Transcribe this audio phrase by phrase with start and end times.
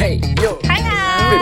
[0.00, 0.59] Hey, yo.
[1.30, 1.38] How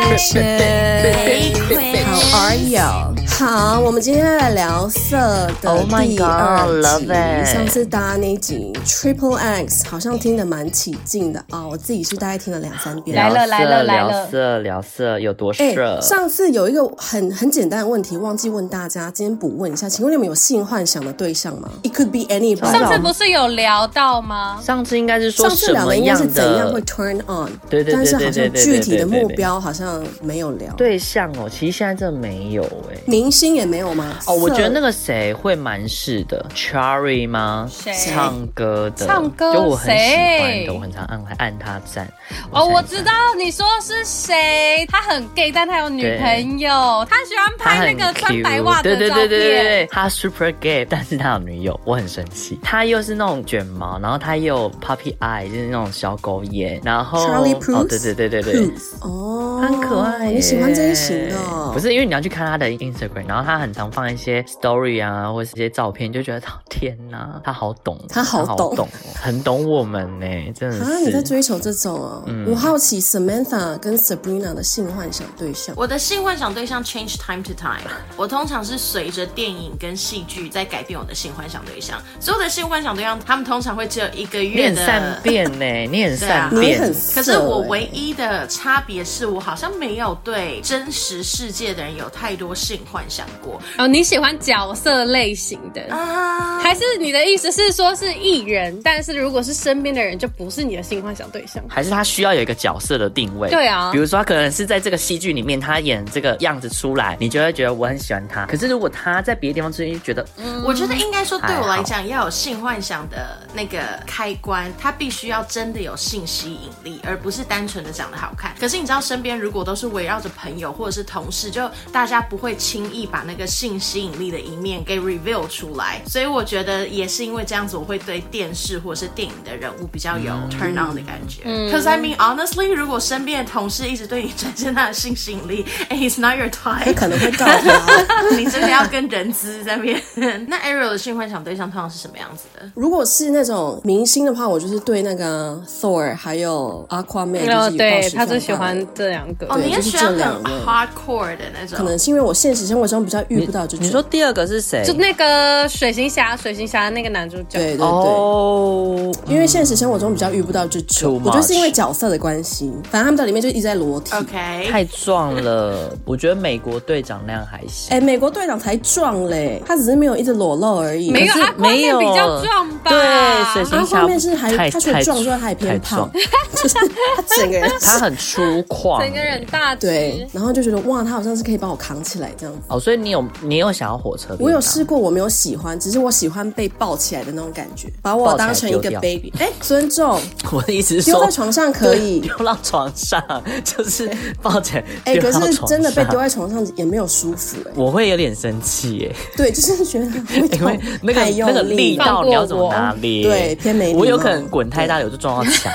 [2.35, 2.83] are you？
[3.27, 5.17] 好，我们今天来聊色
[5.63, 7.51] 的第二集。
[7.51, 11.65] 上次搭那集 Triple X，好像听得蛮起劲的啊。
[11.65, 13.17] 我自己是大概听了两三遍。
[13.17, 16.01] 来了来了来了，聊色聊色有多色？
[16.03, 22.73] 上次有一个很很简单的问题忘记问大家，今天补问一下，请问你们有性幻想的对象吗？It could be anybody。
[22.73, 24.61] 上次不是有聊到吗？
[24.61, 27.49] 上次应该是说上次聊的应该是怎样会 turn on？
[27.71, 27.95] 对对对对对对。
[27.95, 29.78] 但是好像具体的目标好像。
[30.23, 30.73] 没有聊。
[30.75, 34.17] 对象哦，其实现在真的没有哎、欸，明星也没有吗？
[34.27, 37.69] 哦，我觉得那个谁会蛮是的，Cherry 吗？
[37.71, 37.93] 谁？
[37.93, 42.09] 唱歌的，唱歌就我很喜欢的，我很常按按他赞。
[42.51, 46.71] 哦，我知道你说是谁，他很 gay，但他有女朋友，
[47.09, 49.09] 他喜欢拍那个穿白袜的照片。
[49.09, 52.59] 对对对对对，他 super gay，但是他有女友，我很生气。
[52.63, 61.37] 他又是那种卷毛，然后他又有 puppy eye，就是那种小狗眼，然后哦，对对对对对，哦，很可爱，你喜欢这一型的？
[61.73, 70.27] 不是，因为你要去看他的 Instagram，然后他很常放一些 story 啊，或者是一些照片，就觉得天哪，他好懂，他好懂，好懂，很懂我们呢，
[70.59, 70.83] 真的是。
[70.83, 72.23] 啊，你在追求这种啊？
[72.27, 75.75] 嗯、我好奇 Samantha 跟 Sabrina 的性幻想对象。
[75.77, 77.83] 我的性幻想对象 change time to time，
[78.17, 82.01] 我通常是随着电影跟戏剧在改变我的性幻想对象。
[82.19, 84.71] 所有的性幻想对象，他们通常会只有一个月的。
[84.71, 86.81] 你很善变呢，你很善变。
[86.81, 93.61] 很可是我唯一的差别是我好像没有对真实世界的人有太多性幻想过。
[93.77, 96.61] 哦，你喜欢角色类型的啊？
[96.61, 101.63] 还是你的意思是说是艺人，但是如果是身边的人就不是你的性幻想对象？
[101.69, 103.51] 还是他需要有一个角色的定位？
[103.51, 108.47] 对啊，比如说他可能是在这个戏剧里面，他演这个样子出来，你就会觉得我很喜欢他。
[108.47, 118.55] 可是如果他在别的地方出现，就觉得嗯，我觉得应该说对我来讲，要有性幻想的那个开关，他必须要真的有性吸引力，而不是单纯的长得好看。
[118.61, 126.01] 可是你知道，身边如果都是围绕着朋友或者是同事，就大家不会轻易把那个性吸引力的一面给 reveal 出来。
[126.07, 131.43] 所以我觉得也是因为这样子，我会对电视或者是电影的人物比较有 turn on 的感觉。
[131.45, 138.05] 嗯，Cause I mean honestly，如果身边的同事一直对你展现他的性吸引力，and he's not your type，可能会告他。
[138.37, 140.01] 你真的要跟人资在那边。
[140.49, 142.71] 那 Ariel 的性幻想对象通常是什么样子的？
[142.75, 149.47] 如果是那种明星的话，我就是对那个 Thor 还有 Aquaman，哦，对，他最喜欢这两个。
[149.49, 151.77] 哦，你也喜欢很 hardcore 的那种。
[151.77, 153.87] 可能是因为我现实生活中比较遇不到这种。
[153.87, 154.85] 你说第二个是谁？
[154.85, 157.59] 就那个水行侠，水行侠那个男主角。
[157.59, 157.87] 对对对。
[157.87, 159.13] 哦。
[159.27, 162.73] 因为现实生活中比较遇不到这种，我觉得是因为角色的关系。
[162.91, 164.15] 反正他们在里面就一直在裸体。
[164.15, 164.69] OK。
[164.71, 167.97] 太壮了，我觉得美国队长那样还行。
[167.97, 171.11] 哎，美国队长才壮嘞，他只是没有一直裸露而已。
[171.11, 172.91] 没有，他没有比较壮吧？
[172.91, 176.11] 对，水行侠他后面是还他除了壮之外，他还偏胖，
[176.55, 179.75] 就是他整个人他很粗犷，整个人大。
[179.75, 182.61] 对，然后就觉得哇，他好像是可以帮我扛起来这样子。
[182.69, 184.37] 哦，所以你有你有想要火车？
[184.39, 189.33] 我有试过，我没有喜欢，只是我喜欢被抱起来的那种感觉，把我当成一个 baby。
[189.39, 190.21] 哎，尊重。
[190.53, 193.23] 我的意思是说，丢在床上可以，丢到床上
[193.65, 194.11] 就是
[194.43, 194.85] 抱起来。
[195.05, 199.17] 哎，可是真的被丢在床上也没有舒服哎，我会有点生气哎。
[199.37, 203.23] 对，就是觉得会 因为那个那个力道你要怎么拿捏？
[203.23, 203.95] 对，偏没。
[203.95, 205.73] 我有可能滚太大，有就撞到墙。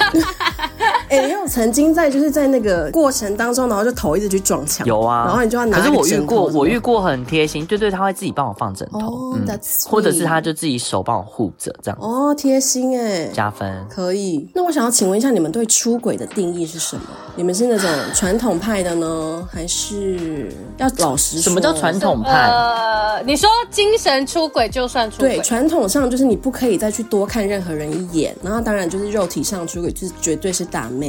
[1.13, 4.85] 哎、欸，你有曾经在就是在那个过程当中，然后就头一直去撞墙。
[4.87, 5.77] 有啊，然后你就要拿。
[5.77, 11.97] 可是我遇过，我遇过很贴心，对对，他会自己帮我放枕头，oh, 嗯，或者是他就自己手帮我护着这样。
[12.01, 14.49] 哦，贴心哎，加分可以。
[14.55, 17.03] 那我想要请问一下，你们对出轨的定义是什么？
[17.35, 21.43] 你们是那种传统派的呢，还是要老实说？
[21.43, 22.31] 什么叫传统派？
[22.49, 25.35] 呃，你说精神出轨就算出轨？
[25.35, 30.63] 对，传统上就是你不可以再去多看任何人一眼，然后当然就是肉体上出轨，就是绝对是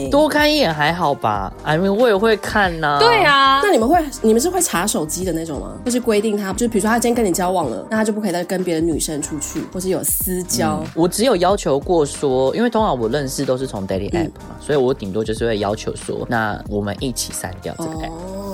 [0.05, 0.11] 打。
[0.11, 2.99] 多看一眼还好吧，I mean 我也会看呐、啊。
[2.99, 5.73] 对啊，那你们会，你们是会查手机的那种吗？
[5.85, 10.91] 就是规定他，就是比如说他今天跟你交往了，那他就不可以再跟别的女生出去，或是有私交、嗯。
[10.95, 18.11] 我只有要求过说，因为通常我认识都是从 daily app 嘛，嗯、所以我顶多就是会要求说，那我们一起删掉这个 app。
[18.11, 18.54] 哦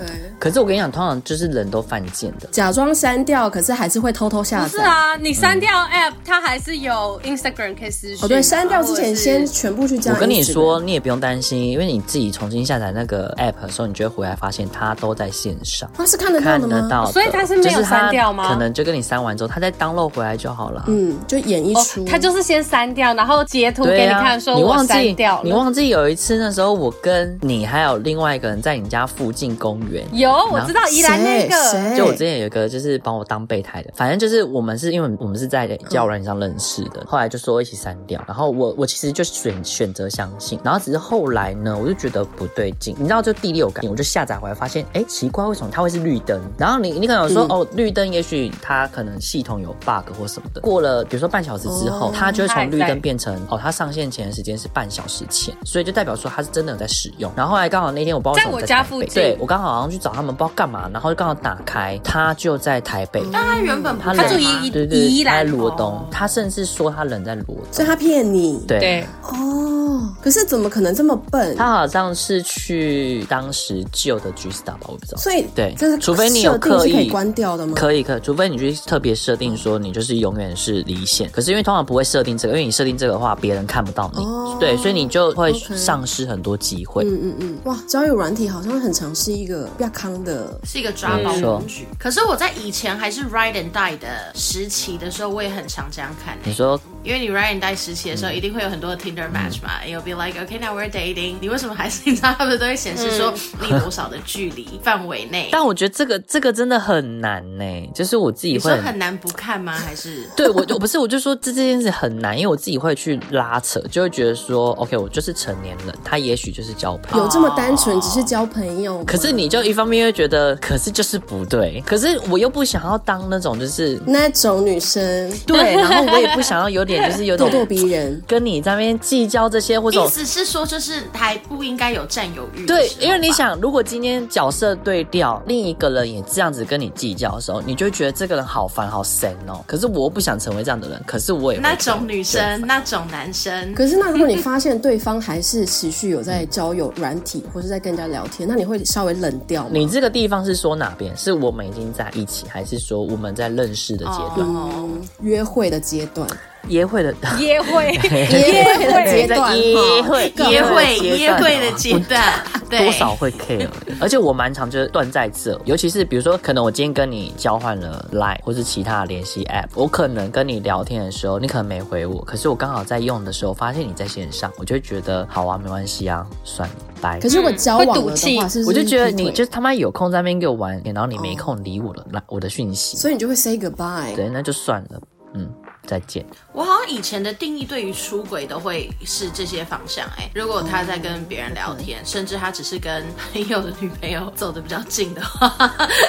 [0.00, 0.12] ，OK。
[0.38, 4.68] 可是我跟你讲，通常就是人都犯贱的，假装删掉，可是还是会偷偷下载。
[4.68, 8.18] 是啊，你删掉 app，它还是有 Instagram 可以私讯。
[8.24, 10.12] 哦，对，删掉之前先全部去加。
[10.12, 10.74] 我跟你说。
[10.84, 15.88] 你也不用担心，因为你自己重新下载那个 app 的时候，你就会回来发现它都在线上。
[15.96, 16.68] 它是看得到的吗？
[16.68, 18.48] 看得到的，所以它是没有删掉吗？
[18.48, 20.84] 可能就跟你删完之后，它再 download 回来就好了。
[20.88, 22.04] 嗯，就演一出。
[22.04, 30.04] 它、哦、就是先删掉，然后截图给你看，说我删掉了、啊、你忘记你忘记有一次那时候，我跟你还有另外一个人在你家附近公缘。
[30.12, 38.22] 有，我知道宜兰那个，就我之前有一个就是帮我当备胎的，反正就是我们是因为我们是在交友软件上认识的，后来就说一起删掉。
[38.26, 46.40] 然后我我其实就选选择相信，然后只是后来呢，我就觉得不对劲，你知道就第六感，我就下载回来发现，哎，奇怪，为什么它会是绿灯？
[46.58, 50.60] 然后你你可能有说，哦，绿灯，也许它可能系统有 bug 或什么的。
[50.60, 57.30] 过了比如说半小时之后，它就会从绿灯变成哦，它上线前的时间是半小时前，所以就代表说它是真的有在使用。
[57.36, 63.22] 然后后来刚好那天我不知道在，在我家附近，对我刚好好像去找他们，不知道干嘛，然后就刚好打开，他就在台北。
[63.32, 68.62] 但他原本他住宜对对，他在罗东，他甚至说他人在罗东，所以他骗你。
[68.66, 71.56] 对哦，可是怎么可能这么笨？
[71.56, 75.18] 他好像是去当时旧的 G Star 吧，我不知道。
[75.18, 77.74] 所以对，这是除非你有刻意可以关掉的吗？
[77.76, 81.28] 可以，可以，除非你去特别设定说你就是永远是离线。
[81.30, 84.22] 可是因为通常不会设定这个，因为你设定这个的话，别人看不到你。
[84.24, 87.04] 哦，对，所以你就会丧失很多机会。
[87.04, 91.86] 嗯嗯嗯，哇，交友软体好像很常是一个比较康的，是一个抓包工具。
[91.98, 96.36] 可是我在以前还是 Ride and Die 的时期的时候，我也很常这样看。
[96.44, 101.36] 你说，因为你 Ride and Die 时期的时候，一定会有很多的 Tinder match 嘛，You'll be like, okay, now we're dating。
[101.40, 105.48] 你为什么还是你知道他们都会显示说你多少的距离范围内？
[105.52, 107.64] 但我觉得这个这个真的很难呢，
[107.94, 109.72] 就是我自己会很难不看吗？
[109.72, 119.04] 还是对我我不是我就说这这件事很难，因为我自己会去拉扯，就会觉得说，OK，我就是成年人，他也许就是交朋友，有这么单纯，只是交朋友。
[119.04, 132.66] 可是你就一方面又觉得，可是就是不对，可是我又不想要当那种就是那种女生，对，然后我也不想要有点就是有点咄咄逼人，跟你在那边计较这些，或者意思是说就是还不应该有占有欲。
[132.66, 139.62] 对，因为你想，如果今天角色对调，另一个人也这样子跟你计较的时候，你就会觉得这个人好烦好神哦。
[139.68, 143.72] 可是我不想成为这样的人，可是我也那种女生，那种男生。
[143.72, 149.70] 可是那如果你发现对方还是持续有在交友软体，或是在跟人家聊天，那你会稍微冷掉吗？
[149.72, 151.16] 你这个地方是说哪边？
[151.16, 154.46] 是我们已经在一起，还是说我们在认识的阶段？
[154.48, 154.88] 哦，
[155.20, 156.28] 约会的阶段。
[156.68, 162.22] 约会的约会，约会的阶段，约会，约会，约会的阶段，
[162.70, 163.68] 多少会 care。
[164.00, 177.20] 而且我蛮常就是断在这，尤其是比如说，可能我今天跟你交换了 Line 或是其他的联系 App，我可能跟你聊天的时候，你可能没回我，可是我刚好在用的时候发现你在线上，我就会觉得好啊，没关系啊，算了，拜。
[177.20, 184.14] 可是我交往的话，我就觉得你就他妈有空在那边给我玩，然后你没空理我了来我的讯息，所以你就会 say goodbye。
[184.16, 185.00] 对，那就算了，
[185.34, 185.48] 嗯。
[185.86, 186.24] 再见。
[186.54, 195.52] 我好像以前的定义对于出轨都会是这些方向哎、欸，如果他在跟别人聊天，嗯、甚至他只是跟朋友的女朋友走的比较近的话，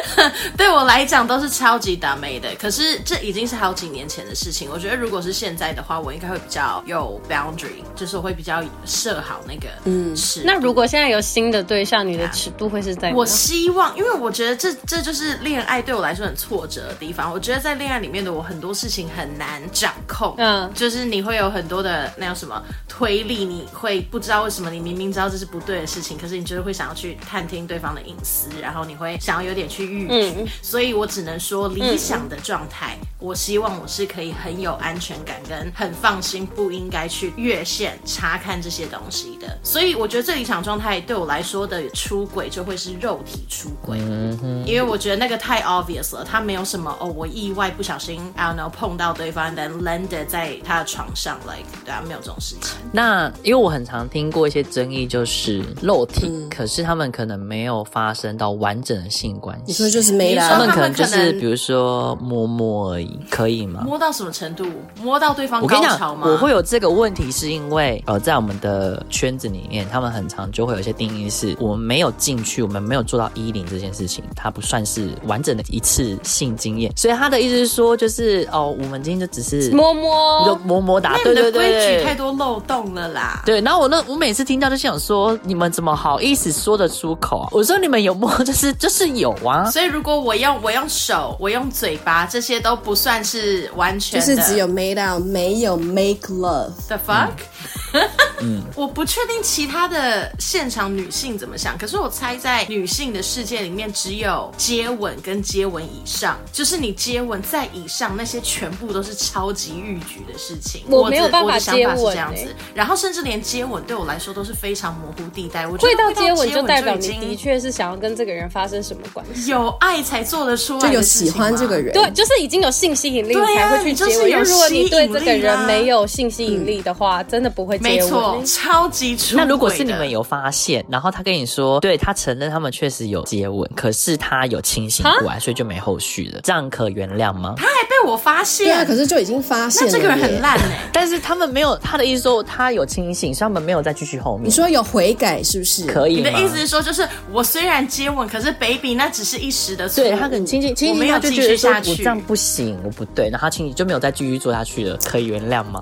[0.56, 2.54] 对我来讲都是超级倒霉的。
[2.60, 10.44] 可是这已经是好几年前的事情，我觉得如果是现在的话，我应该会比较有 boundary，就是我会比较设好那个嗯尺。
[10.46, 13.12] 那如果现在有新的对象，你的尺度会是在？
[13.14, 17.32] 我希望，因为我觉得这这就是恋爱对我来说很挫折的地方。
[17.32, 19.56] 我觉得在恋爱里面的我很多事情很难。
[19.72, 39.57] 掌控，嗯，就是你会有很多的那叫什么推力，你会不知道为什么你明明知道这是不对的事情，可是你就是会想要去探听对方的隐私，然后你会想要有点去预知，嗯，所以我只能说理想的状态，嗯，我希望我是可以很有安全感跟很放心，不应该去越线查看这些东西的。
[39.63, 49.45] 所以我觉得这理想状态对我来说的出轨就会是肉体出轨，嗯，因为我觉得那个太 obvious 了，他没有什么哦，我意外不小心 I don't know 碰到对方。
[49.45, 52.77] landed 在他的床上，like 对啊，没有这种事情。
[52.92, 59.63] 那因为我很常听过一些争议，就是肉体，嗯、可是他们可能没有发生到完整的性关系。
[59.67, 63.81] 你说就是没啦，他们可能就是比如说摸摸而已，可以吗？
[63.86, 64.65] 摸到什么程度？
[65.01, 66.22] 摸到对方高潮吗？
[66.24, 76.91] 我跟你讲，我会有这个问题，是因为呃，在我们的圈子里面，他们很常就会有一些定义，是我们没有进去，我们没有做到一零这件事情，它不算是完整的一次性经验。
[76.95, 79.72] 所以他的意思是说，就是哦，我们今天就只是。
[79.75, 83.41] 摸摸，就摸摸打，对对对，规矩太多漏洞了啦。
[83.45, 87.50] 对，然后我那我每次听到就想说，你们怎么好意思说得出口啊？
[87.51, 89.69] 我说你们有摸，就是就是有啊。
[89.69, 96.72] 所以如果我用我用手，我用嘴巴，这些都不算是完全的，就是只有 made out，没有 make love。
[96.88, 97.30] The fuck？
[97.30, 97.46] 嗯，
[98.75, 110.84] 我不确定其他的现场女性怎么想，可是我猜在女性的世界里面，只有接吻跟接吻以上，就是你接吻在以上那些全部都是超级欲举的事情。
[110.89, 115.65] 我没有办法接吻，这样子，然后甚至连接吻对我来说都是非常模糊地带。
[115.65, 124.43] 我会到接吻就代表你的确是想要跟这个人发生什么关系，有爱才做得出来，就有喜欢这个人，对，就是已经有性吸引力才会去接吻。
[124.43, 127.78] 如果你对这个人没有性吸引力的话，真的不会。
[127.80, 129.44] 没错，超级出轨。
[129.44, 137.54] 那如果是你们有发现，然后他跟你说，对，他承认他们确实有接吻，可是他有清醒过来，所以就没后续了，这样可原谅吗？
[137.58, 140.80] 他还被我发现，对啊，可是就已经发现了，那这个人很烂哎、欸。
[140.92, 144.48] 但是他们没有，他的意思说他有清醒，所以他们没有再继续后面。
[144.48, 145.86] 你说有悔改是不是？
[145.86, 146.16] 可以？
[146.16, 155.82] 你的意思是说，就是我虽然接吻，可是 baby 那只是一时的错，对他很清醒，清醒，我没有继续下去，我这样不行，我不对，然后他清醒就没有再继续做下去了，可以原谅吗？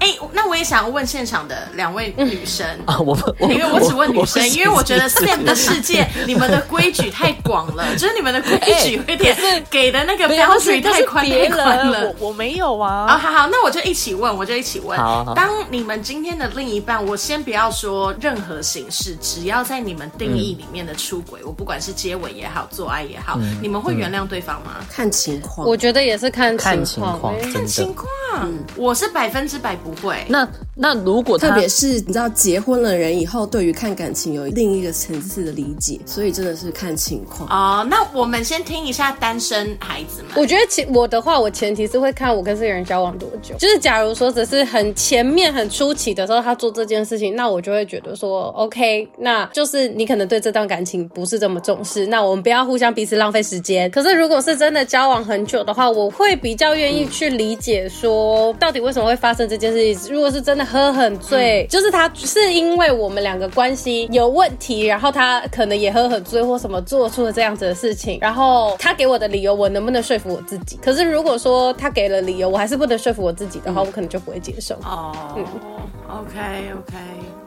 [0.00, 9.36] 哎、欸，那我也想要问现场的两位女生啊，我我因为我只问女生，因为我觉得 Sam 的世界，你们的规矩太广了，就是你们的规矩有点
[9.70, 12.14] 给的那个标准太宽太宽了。
[12.18, 13.06] 我我没有啊。
[13.08, 14.98] 啊，好好，那我就一起问，我就一起问。
[14.98, 24.76] 好，好，当你们今天的另一半，我先不要说任何形式，只要在你们定义里面的出轨，我不管是接吻也好，做爱也好，你们会原谅对方吗？
[24.90, 28.08] 看情况，我觉得也是看看情况，看情况。
[28.76, 30.16] 我是百分之百不会。
[30.28, 37.86] 那那如果特别是你知道结婚了人以后，对于看感情有另一个层次的理解，所以真的是看情况哦。
[37.90, 40.32] 那我们先听一下单身孩子们。
[40.36, 43.54] 我觉得前我的话，我前提是会看我跟这个人交往多久。
[43.58, 53.90] 就是假如说只是很前面很初期的时候，他做这件事情，那我就会觉得说，OK，那就是你可能对这段感情不是这么重视，那我们不要互相彼此浪费时间。
[53.90, 59.72] 可是如果是真的交往很久的话，我会比较愿意去理解说，到底为什么会发生这件
[60.10, 70.78] 如果是真的喝很醉，嗯、就是他是因为我们两个关系有问题，然后他可能也喝很醉或什么做出了这样子的事情，然后他给我的理由，我能不能说服我自己？
[70.82, 74.74] 可是如果说他给了理由，我还是不能说服我自己的话，嗯、我可能就不会接受。
[74.84, 75.44] 哦、嗯、
[76.08, 76.38] ，OK
[76.78, 76.94] OK，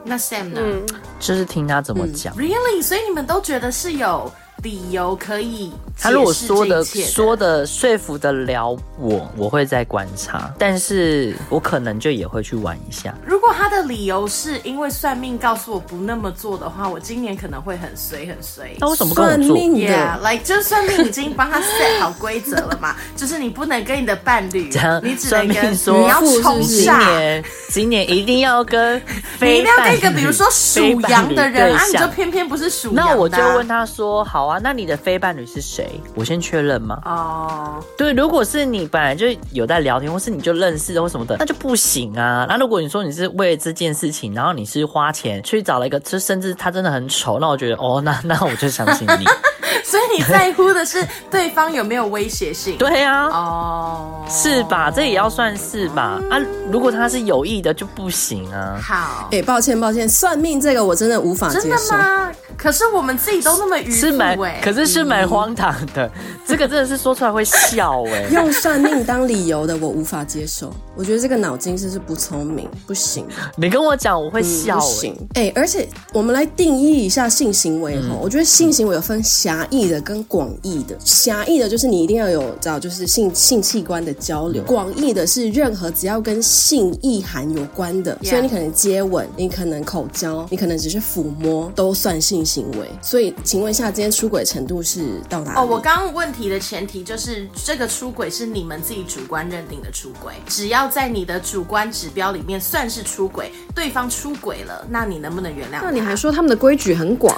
[0.04, 0.60] 那 Sam 呢？
[0.62, 0.86] 嗯、
[1.20, 2.34] 就是听他怎么讲。
[2.36, 2.82] Really？
[2.82, 4.30] 所以你们都觉得是有
[4.62, 5.72] 理由可以？
[6.00, 13.12] 他如果说的说的说服得了我，我会再观察，但是我可能就也会去玩一下。
[13.26, 18.76] 如果他的理由是因为算命告诉我不那么做的话，我今年可能会很衰很衰。
[18.78, 19.38] 那为什么跟我做？
[19.38, 24.70] 算命？Yeah，like 就是算命已经帮他 set 好规则了嘛，就是你不能跟你的伴侣，
[25.02, 29.00] 你只能跟说你要冲今年今年一定要跟
[29.36, 33.02] 非你一定要跟一个比如说属羊的人啊，你就偏偏不是属羊的。
[33.02, 36.00] 那我就问他说：好啊，那你的非伴侣是谁？
[36.14, 37.00] 我先确认吗？
[37.04, 37.84] 哦，oh.
[37.96, 42.46] 对，如果是你本来就有在聊天，或是你就认识的或什么的，那就不行啊。
[42.48, 49.24] 那如果你说你是为了这件事情，然后你是花钱去找了一个，就甚至他真的很丑，那我觉得哦，那那我就相信你。
[49.88, 52.76] 所以你在乎的是对方有没有威胁性？
[52.76, 54.30] 对啊，哦，oh.
[54.30, 54.90] 是吧？
[54.90, 56.20] 这也要算是吧？
[56.30, 56.38] 啊，
[56.70, 58.78] 如果他是有意的就不行啊。
[58.82, 61.62] 好，哎、欸，抱歉抱歉，算命这个我真的无法接受。
[61.62, 62.30] 真的吗？
[62.58, 66.06] 可是我们自己都那么愚是蛮，可是是蛮荒唐的。
[66.06, 66.10] 嗯、
[66.44, 68.26] 这个真的是说出来会笑哎。
[68.34, 73.26] 用算命当理由的我无法接受，我觉得这个脑筋真是不聪明，不行。
[73.56, 74.80] 你跟我讲我会笑哎、嗯。
[74.80, 75.28] 不行。
[75.34, 80.96] 哎、欸，而且我们来定义一下性行为哈，嗯、我觉得性行为有分狭义的跟广义的。
[81.04, 84.62] 狭义的就是你一定要有知道，就是性性器官的交流。
[84.64, 92.88] 广义的是任何只要跟性意涵有关的，所以你可能接吻，你可能口交，你可能只是抚摸，都算性行为。
[93.02, 95.58] 所以，请问一下，今天出轨程度是到哪里？
[95.58, 105.80] 哦，我刚刚问题的前提就是这个出轨是你们自己主观认定的出轨，只要在你的主观指标里面算是出轨，对方出轨了，那你能不能原谅？
[105.82, 107.34] 那你还说他们的规矩很广？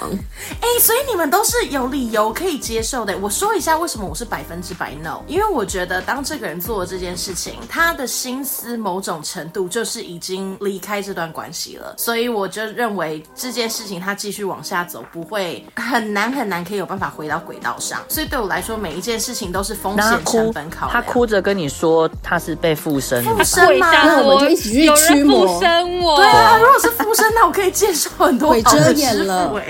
[0.59, 3.17] 哎，所以你们都是有理由可以接受的。
[3.19, 20.91] 我说一下为什么我是百分之百 no，因为我觉得当这个人做了这件事情，他的心思某种程度就是已经离开这段关系了，所以我就认为这件事情他继续往下走不会很难很难可以有办法回到轨道上，所以对我来说每一件事情都是风险成本考量。
[20.91, 23.89] 他哭着跟你说他是被附身，附身吗？
[23.91, 25.47] 那我们就一起去驱魔。
[25.47, 29.53] 附身我，对啊，如果是附身，那我可以接受很多鬼遮眼了。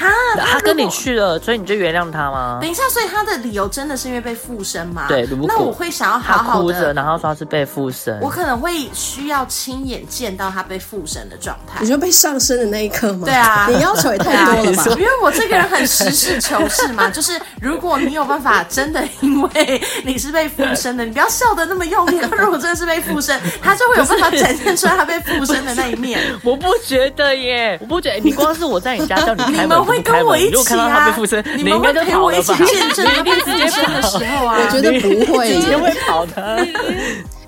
[0.00, 0.08] 哈，
[0.46, 2.58] 他跟你去了，所以你就原谅他吗？
[2.60, 5.04] 等一下，所以他的理由真的是因为被附身吗？
[5.08, 11.80] 对，那我会想要好好的，哭着，然后说是被附身，我可能会需要亲眼见到他被附身的状态。
[11.80, 13.26] 你说被上身的那一刻吗？
[13.26, 14.84] 对啊，你要求也太多了吧？
[14.98, 22.18] 因为我这个人很实事求是嘛， 就是如果你有办法真的因为你是被附身的，你不要笑的那么用力。
[22.38, 26.18] 如果真的是被附身，他就会有办法展现出来他被附身的那一面。
[26.42, 29.89] 我不觉得耶，我不觉得，你光是我在你家叫你开门。
[29.90, 31.14] 会跟我一起啊！
[31.56, 34.56] 你们会陪我一起见证一定直接跑的时候啊！
[34.58, 36.66] 我觉得不会，直接会跑的。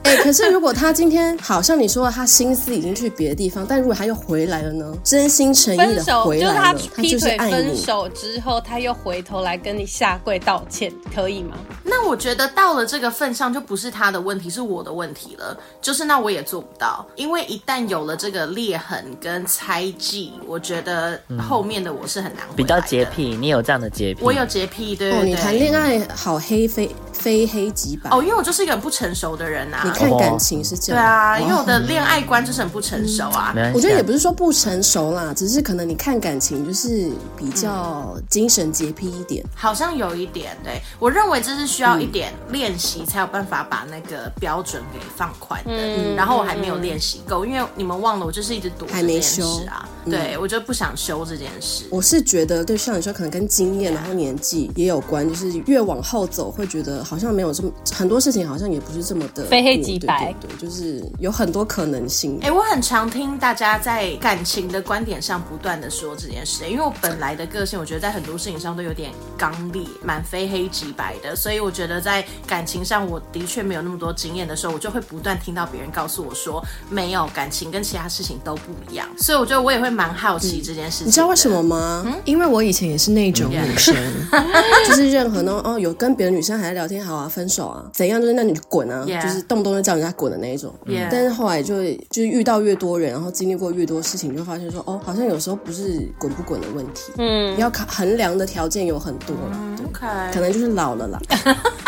[0.05, 4.93] 哎、欸，可是如果他今天好像你说的，他心思已经去别的地方，但如果他又回来了呢？
[5.05, 11.57] 真心诚意的回来了，就是他劈腿分手之后，他又回头来跟你下跪道歉，可以吗？
[11.85, 15.57] 那我觉得到了这个份上，就不是他的问题，是我的问题了。
[15.81, 22.43] 就是那我也做不到，因为一旦有了这个裂痕跟猜忌，我觉得后面的我是很难。
[22.57, 24.21] 比较洁癖，你有这样的洁癖？
[24.23, 25.21] 我有洁癖，对对对。
[25.21, 29.92] 哦，你谈恋爱好黑非非黑即白哦，因为我就是一个很不成熟的人啊。
[29.95, 33.55] 你看感情是这样，对啊，因为我的恋爱观就是很不成熟啊。
[33.75, 40.57] 我觉得也不是说不成熟啦，只是可能你看感情就是比较精神洁癖一点，好像有一点。
[40.65, 45.71] 对，我认为这是需要一点练习才有办法把那个标准给放宽的。
[45.73, 49.89] 嗯，然后我还没有练习够，因为你们忘了，我就是一直躲还没修啊。
[50.05, 51.85] 对，我就不想修这件事。
[51.91, 60.35] 我是觉得，对像你说，可能跟经验然后年纪也有关，就是越往后走，会觉得好像没有这么很多事情，好像也不是这么的非黑即白。
[60.41, 62.39] 对，就是有很多可能性。
[62.43, 81.07] 哎，我很常听大家在感情的观点上不断的说这件事，因为我本来的个性，我觉得在很多事情上都有点刚烈，蛮非黑即白的，所以我觉得在感情上，我的确没有那么多经验的时候，我就会不断听到别人告诉我说，没有感情跟其他事情都不一样，所以我觉得我也会蛮好奇这件事情。
[81.07, 82.03] 你知道为什么吗？
[82.07, 83.95] 嗯，因为我以前也是那种女生，
[84.89, 90.73] 就是任何呢，哦，有跟别的女生还在聊天，好啊，分手啊，怎样，就是那你滚啊，就是动不动就叫人家滚的那一种。
[91.11, 101.21] 但是后来就就是遇到越多人，然后经历过越多事情，就发现说，哦，好像有时候不是滚不滚的问题，嗯，要考衡量的条件有很多了，对，可能就是老了啦。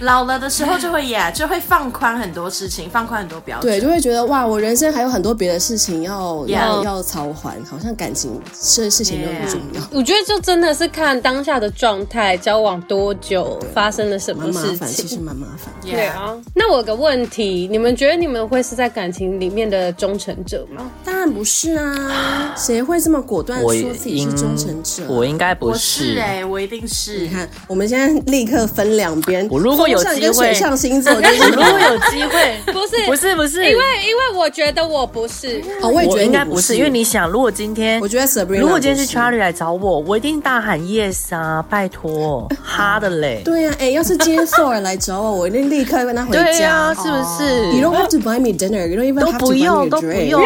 [0.00, 3.72] 老了的时候就会呀，就会放宽很多事情，放宽很多标准。
[3.72, 8.40] 对，就会觉得哇，我人生还有很多别的事情要.要要操还，好像感情
[8.74, 9.82] 这事情都不重要。
[9.92, 15.72] 我觉得就真的是看当下的状态，交往多久，发生了什么事情，其实蛮麻烦。
[15.82, 20.90] 对啊，那我有个问题，你们觉得你们会是在感情里面的忠诚者吗？
[21.30, 25.02] 不是啊， 谁会这么果断说自己是忠诚者？
[25.08, 27.18] 我应该不是哎、欸，我一定是。
[27.18, 29.46] 你看，我们现在立刻分两边。
[29.50, 43.42] 我如果有机会，水象星座， 如果有机会， 不是不是不是，因为因为我觉得我不是，哦，我也觉得应该不是，因为你想，如果今天我觉得 Sabrina，如果今天是 Charlie 来找我，我一定大喊 yes 啊，拜托， 哈的嘞。
[43.44, 49.38] 对呀，哎，要是今天 Soar 来找我，我一定立刻跟他回家，是不是？You don't have to buy me dinner, you don't even have to buy me
[49.38, 49.38] a drink.
[49.38, 50.42] 都不用，都不用，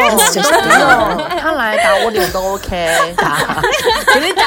[1.39, 3.37] 他来打我脸都 OK，打，
[4.13, 4.43] 给你打。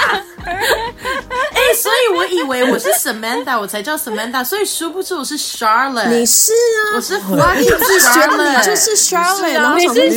[1.75, 6.09] 所以我以为我是 Samantha，我才叫 Samantha，所以殊不知我是 Charlotte。
[6.09, 10.09] 你是啊，我是 fucking Charlotte，你就是 Charlotte，然后你是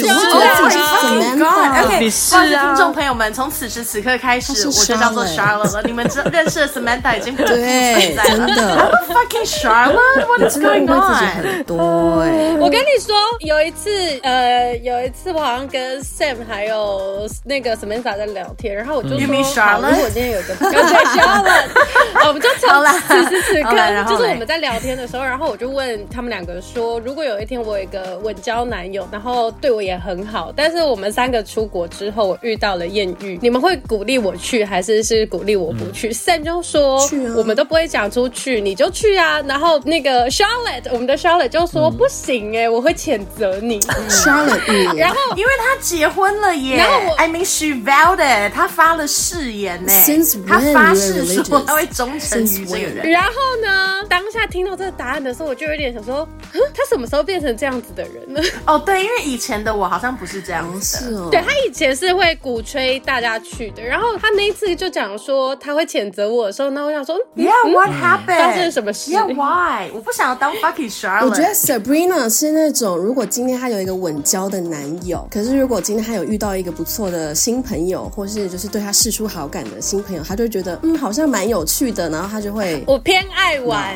[2.00, 5.82] 你是啊，听众朋友们，从此时此刻开始，我就叫做 Charlotte 了。
[5.84, 8.24] 你们知认识的 Samantha 已经不存在了。
[8.24, 11.64] 真的，fucking Charlotte，what is going on？
[11.66, 11.76] 对，
[12.58, 13.90] 我跟你说，有一次，
[14.24, 19.26] 呃，有一次我好像跟 Sam 还有那个 Samantha 在聊天，然后我就说，如
[19.98, 20.56] 果今天有个
[22.28, 22.70] 我们就从
[23.08, 23.76] 此时此刻，
[24.10, 39.40] 就是我们在聊天的时候，然后我就问他们两个说，如果有一天我有一个稳交男友，然后对我也很好，但是我们三个出国之后，我遇到了艳遇，你们会鼓励我去，还是是鼓励我不去？Sam 就说，去啊，我们都不会讲出去，你就去啊。
[39.42, 43.80] 然后那个 Charlotte，我们的 Charlotte 就说不行哎，我会谴责你。
[44.10, 49.94] Charlotte， 然后因为他结婚了耶，然后我 I mean she vowed it，他发了誓言呢，
[50.48, 51.62] 他发誓说。
[51.68, 53.10] 他会忠诚于这个人。
[53.10, 56.28] 然后呢，当下听到这个答案的时候，我就有点想说，
[56.74, 58.42] 他什么时候变成这样子的人呢？
[58.66, 61.12] 哦，对，因为以前的我好像不是这样子的。
[61.12, 61.30] 是哦。
[61.32, 63.84] 对，他以前是会鼓吹大家去的。
[63.84, 68.38] 然后他那一次就讲说他会谴责我的时候，那我想说，Yeah，what happened？
[68.38, 69.90] 发生什么事？Yeah，why？
[69.94, 71.26] 我不想要当 fucking Charlotte。
[71.26, 83.96] 我觉得 Sabrina 是那种，如果今天她有一个稳交的男友，可是如果今天她有遇到一个不错的新朋友，或是就是对她示出好感的新朋友，她就会觉得，嗯，好像蛮有趣的，然后他就会，我偏爱玩，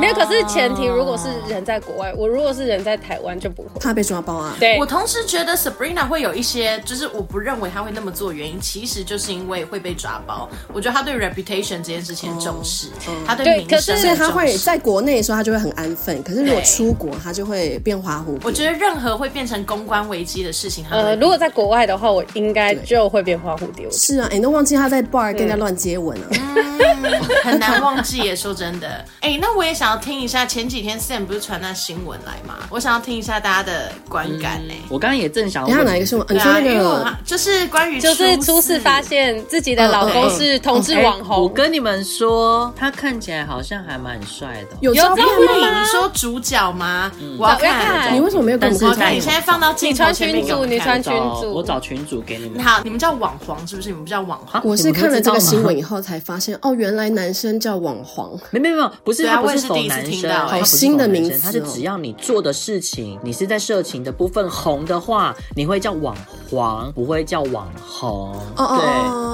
[0.00, 0.14] 没有。
[0.14, 4.56] 可是前提如果是人在国外，我如果是人在台湾就不会怕被抓包啊。
[4.58, 10.48] 对，我同时觉得 Sabrina 会有一些，就是我不认为他会那么做原因，其实就是因为会被抓包。
[10.72, 12.88] 我觉得他对 reputation 这件事情很重视，
[13.26, 18.40] 他对名声，所以他会在国内的时候他就会很安分，可是如果出国他就会变花蝴蝶。
[18.44, 23.86] 我觉得任何会变成公关危机的事情，呃，如果在国外的话，我应该就会变花蝴蝶。
[23.90, 26.26] 是啊，你都忘记他在 bar 跟人家乱接吻了。
[27.42, 28.88] 很难忘记耶，说真的。
[29.20, 32.54] 哎、欸，那我也想要听一下，前几天 Sam 不是传那新闻来吗？
[32.70, 34.74] 我想要听一下大家的观感呢。
[34.88, 36.26] 我刚刚也正想要哪一个新闻？
[36.30, 41.42] 你说那个个就是关于就是初次发现自己的老公是同志网红。
[41.42, 44.76] 我跟你们说，他看起来好像还蛮帅的。
[44.80, 45.80] 有照片吗？
[45.80, 47.10] 你说主角吗？
[47.38, 48.14] 我要看。
[48.14, 49.14] 你为什么没有跟我看？
[49.14, 52.62] 你现在放到镜头前面你传群组，你传群主，我找群主给你们。
[52.62, 53.88] 好，你们叫网黄是不是？
[53.88, 54.62] 你们不叫网黄？
[54.64, 58.38] 我是看了这个新闻以后才发现，哦，原来男生叫网黄。
[58.50, 61.40] 没没有，不是，他不是第一次听到，好新的名词。
[61.40, 66.16] 他是只要你做的事情，你是在色情的部分红的话，你会叫网
[66.50, 68.32] 黄，不会叫网红。
[68.56, 68.80] 哦哦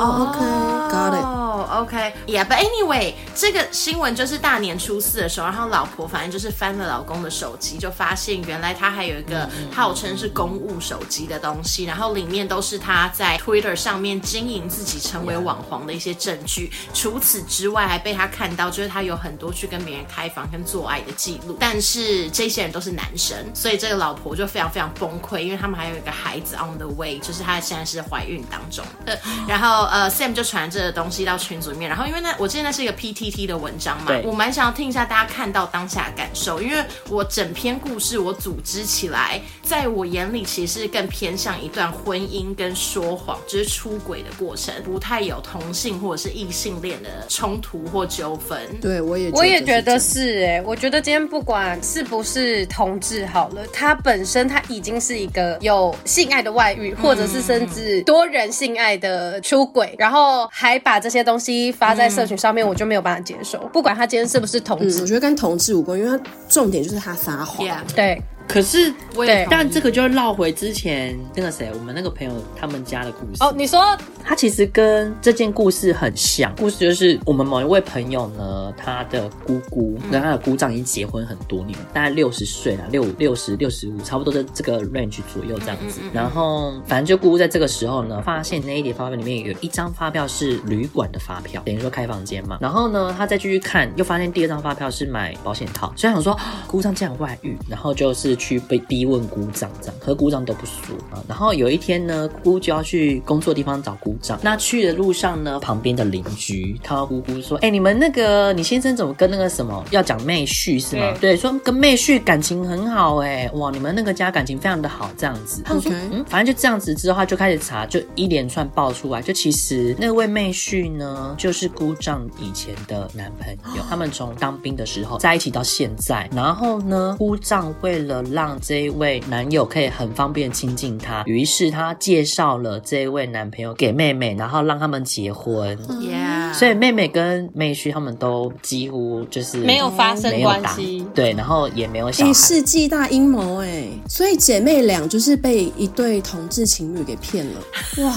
[0.00, 1.24] 哦，OK，got it。
[1.24, 16.70] 哦，OK，Yeah，but anyway，这个新闻就是大年初四的时候，然后老婆反正就是翻了老公的手机，就发现原来他还有一个号称是公务手机的东西，然后里面都是他在 Twitter 上面经营自己成为网黄的一些证据。
[17.02, 21.56] 除此之外，还被他看到，就是他有很多去跟别人开房跟做爱的记录。
[21.58, 28.84] 但是这些人都是男生，所以这个老婆就非常非常崩溃，因为他们还有一个孩子 on the way，就是他现在是怀孕当中。
[29.06, 29.16] 呃，
[29.48, 48.58] 然后呃，Sam 就传这个东西到群组里面，然后因为那我记得那是一个 PTT 的文章嘛，我蛮想要听一下大家看到当下的感受，因为我整篇故事我组织起来，在我眼里其实是更偏向一段婚姻跟说谎，就是出轨的过程，不太有同性或者是异性恋的冲突或纠纷。
[48.80, 63.58] 对，我也我也觉得是哎、欸，我觉得今天不管是不是同志好了，他本身他已经是一个有性爱的外遇，或者是甚至多人性爱的出轨，然后还把这些东西发在社群上面，我就没有办法接受。
[63.72, 67.66] 不管他今天是不是同志，嗯、我觉得跟同志无关，因为他重点就是他撒谎。
[67.66, 67.78] Yeah.
[67.94, 68.22] 对。
[68.48, 73.42] 可是，对，但这个就绕回之前那个谁，我们那个朋友他们家的故事。
[73.42, 86.00] 哦，你说他其实跟这件故事很像，故事就是我们某一位朋友呢，他的姑姑跟他的姑丈已经结婚很多年，大概六十岁了，六六十六十五，差不多在这个 range 左右这样子。
[86.12, 92.58] 然后，反正就姑姑在这个时候呢，发现那一叠发票里面有一张发票是旅馆的发票，等于说开房间嘛。
[92.60, 98.31] 然后呢，他再继续看，又发现第二张发票是买保险套，所以想说姑丈竟然外遇，然后就是。
[98.36, 101.22] 去被逼问姑丈这样，可姑丈都不说啊。
[101.28, 104.38] 然后有一天呢，姑就要去工作地方找姑丈。
[104.42, 111.12] 那去的路上呢，旁边的邻居看到姑姑说：“哎、欸，你们那个你先生怎么跟那个什么要讲妹婿是吗？
[111.20, 115.96] 对，对，说跟妹婿感情很好哎、欸，哇，你们那个家感情非常的好这样子。”他说：“Okay.
[116.10, 126.28] 嗯，反正就这样子。”之后他就开始查，就一连串爆出来，就其实那位妹婿呢，就是姑丈以前的男朋友，他们从当兵的时候在一起到现在。
[126.34, 135.76] 然后呢，姑丈为了让这一位男友可以很方便亲近她，于是她介绍了这一位男朋友给妹妹，然后让他们结婚。
[135.88, 136.52] Yeah.
[136.52, 142.32] 所以妹妹跟妹婿他们都几乎就是没有发生关系，对，然后也没有小孩。
[142.32, 147.60] 世纪大阴谋哎，所以姐妹俩就是被一对同志情侣给骗了。
[148.04, 148.14] 哇，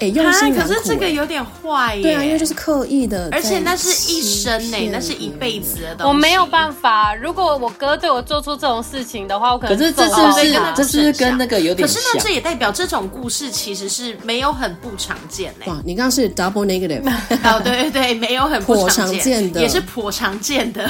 [0.00, 0.68] 哎，用心良苦。
[0.68, 2.02] 可是这个有点坏耶。
[2.02, 6.08] 对啊，因为就是刻意的，而且那是一生哎，那是一辈子的东西。
[6.08, 9.92] 我没有办法，如果我哥对我做出这种事情的话，我可是。
[9.98, 11.96] 这是不是这是跟那个有点像？
[11.96, 15.66] 可是呢，这也代表这种故事其实是没有很不常见嘞。
[15.66, 17.02] 哇，你刚刚是 double negative。
[17.42, 20.88] 哦，对对对，没有很不常见，常见的，也是颇常见的。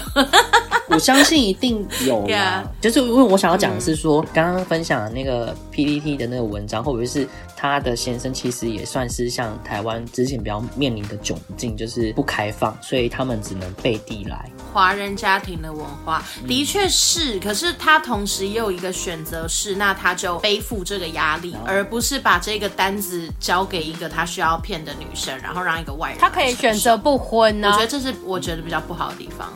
[0.89, 2.27] 我相信一定有
[2.81, 14.51] 就是因为我想要讲的是说，刚刚、嗯、分享的那个 PPT 的那个文章，会不会是他的先生其实也算是像台湾之前比较面临的窘境，就是不开放，所以他们只能背地来。
[14.73, 26.19] 华人家庭的文化的确是，可是他同时也有一个选择是，那他就背负这个压力，而不是把这个单子交给一个他需要骗的女生，然后让一个外人。
[26.19, 27.69] 他可以选择不婚呢？
[27.69, 29.53] 我觉得这是我觉得比较不好的地方。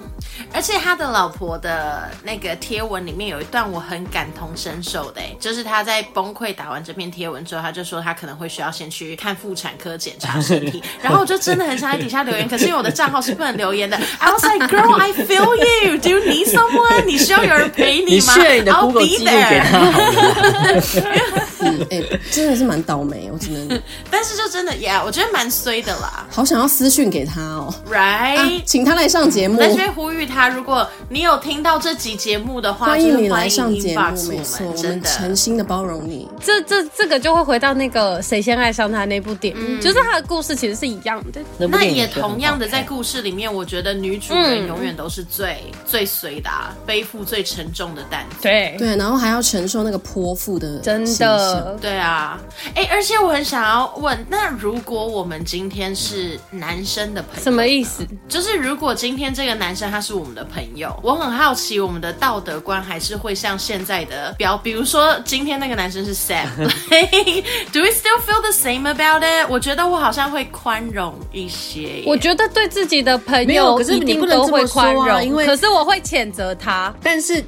[0.53, 13.97] 而且他的老婆的那个贴文里面有一段我很感同身受的，就是他在崩溃打完这篇贴文之后，他就说他可能会需要先去看妇产科检查身体， 然后我就真的很想在底下留言，可是因为我的账号是不能留言的。
[14.19, 15.99] I was like, girl, I feel you.
[15.99, 17.05] Do you need someone?
[17.05, 18.35] 你需要有人陪你吗？
[18.37, 19.79] 你你的 Google 记录给他。
[21.91, 23.83] 哎、 欸，真的是蛮倒霉，我只能。
[24.11, 26.27] 但是就真的呀，yeah, 我觉得蛮衰的啦。
[26.31, 29.59] 好想要私讯给他哦，Right？、啊、请他来上节目。
[29.59, 36.29] 在这边呼吁他，如果你有听到这集节目的话，欢迎你来上节目，没错，我们诚心的包容你。
[36.41, 41.41] 这这这个就会回到那个谁先爱上他那部电影，嗯、就是他的故事其实是一样的。
[41.67, 48.37] 那也同样的，在故事里面，我觉得女主人永远都是最、嗯、最随的、啊，背负最沉重的担子。
[48.43, 51.17] 对对，然后还要承受那个泼妇的，真的。
[51.17, 51.79] 的。
[51.81, 52.39] 对啊，
[52.75, 58.07] 哎，而且我很想要问，那如果我们今天是男生的朋友，什么意思？
[58.29, 66.65] 就是如果今天这个男生他是我们的朋友，我很好奇我们的道德观还是会像现在的标，比如说今天那个男生是 Sam，Do
[67.81, 69.49] we still feel the same about it？
[69.49, 72.03] 我觉得我好像会宽容一些。
[72.07, 76.93] 我觉得对自己的朋友，可是你不能这么宽容，因为可是我会谴责他。
[77.03, 77.45] 但是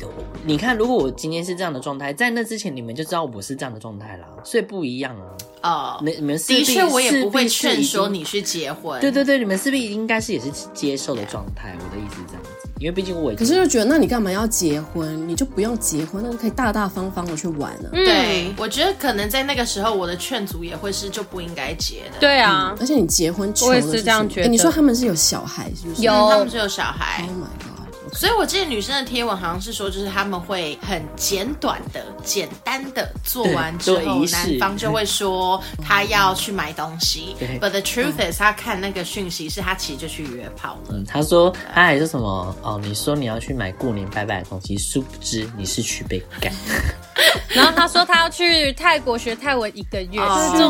[0.46, 5.24] 你看，如果我今天是这样的状态，在那之前你们就知道我是这样的状态啦，所以不一样啊。
[5.62, 9.00] 哦，你们的确我也不会劝说你去结婚。
[9.00, 11.74] 对对对，你们势必应该是也是接受的状态。
[11.78, 15.26] 我的意思是这样子，因为毕竟我也可是就觉得，那你干嘛要结婚？
[15.26, 17.88] 你就不用结婚，那就可以大大方方的去玩了。
[17.94, 22.18] 嗯、对，我觉得可能在那个时候，我的劝阻也会是就不应该结的。
[22.20, 24.48] 对啊、嗯，而且你结婚我也是这样觉得。
[24.50, 26.02] 你说他们是有小孩，是不是？
[26.02, 27.22] 有，他们是有小孩。
[27.22, 27.73] Oh my god！
[28.14, 37.37] 所以，我记得女生的贴文好像是说，就是他们会很简短的、简单的做完之后，男方就会说他要去买东西。
[37.61, 40.90] But the truth is，他看那个讯息是他其实就去约炮了。
[40.90, 42.81] 嗯，他说他还是什么哦？
[42.83, 46.53] 你说你要去买过年拜拜的东西，殊不知你是去被干。
[47.50, 50.18] 然后他说他要去泰国学泰文一个月，去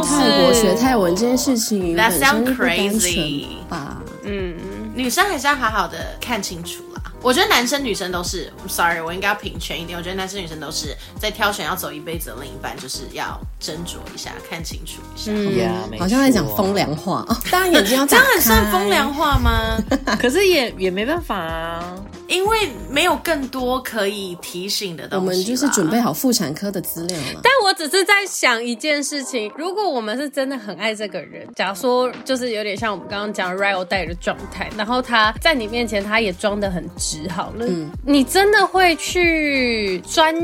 [0.03, 4.03] 泰国学泰文这件事情，That sounds crazy 吧？
[4.23, 4.57] 嗯，
[4.95, 6.83] 女生还是要好好的看清楚。
[7.25, 9.99] 我觉得男生女生都是 sorry，我应该要平权一点。
[9.99, 15.33] 我觉得男生女生都是在挑选要走一辈子的另一半，就是要斟酌一下，看清楚一下。
[15.35, 17.37] 嗯，yeah, 好像在讲风凉话 哦。
[17.51, 19.79] 当然眼睛要 这样很算风凉话吗？
[20.21, 21.97] 可是也也没办法啊，
[22.29, 25.27] 因为没有更多可以提醒的东西。
[25.27, 27.41] 我们就是准备好妇产科的资料了。
[27.43, 37.14] 但我只是在想一件事情：如果我们是真的很爱这个人，假如说就是有点像我们刚刚讲 or die 的状态，然后他在你面前他也装的很直。
[37.29, 40.35] 好了，嗯，你真的会去钻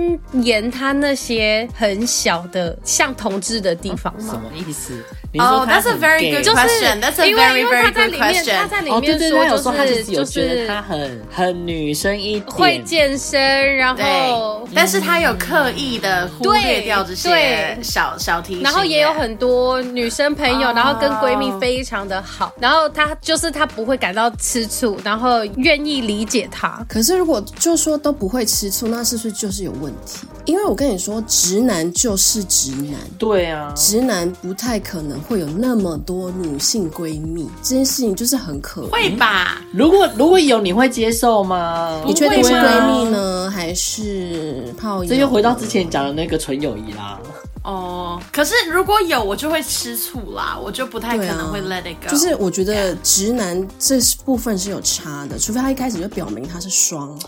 [0.42, 4.32] 研他那些很小的像同志的地方吗？
[4.32, 5.04] 什么意思？
[5.34, 7.00] 哦、oh,，That's a very good question.
[7.00, 8.56] That's a very very good question.
[8.56, 26.84] 他在里面说，就是就是他很很女生一点，会健身，然后，但是他有刻意的忽略掉这些小小提醒，然后也有很多女生朋友，然后跟闺蜜非常的好，然后他就是他不会感到吃醋，然后愿意理解他。
[26.88, 30.26] 可是如果就说都不会吃醋，那是不是就是有问题？
[30.46, 35.19] 因为我跟你说，直男就是直男，对啊，直男不太可能。
[35.22, 38.96] 会有那么多女性闺蜜，这件事情就是很可怕。
[38.96, 39.60] 会吧？
[39.72, 42.02] 如果如果有，你会接受吗？
[42.06, 45.08] 你确定是闺蜜呢，还是炮友？
[45.08, 47.18] 这又回到之前讲的那个纯友谊啦。
[47.62, 52.10] 哦，可是如果有，我就会吃醋啦，我就不太可能会 let it go。
[52.10, 57.18] 就是我觉得直男这部分是有差的，除非他一开始就表明他是双。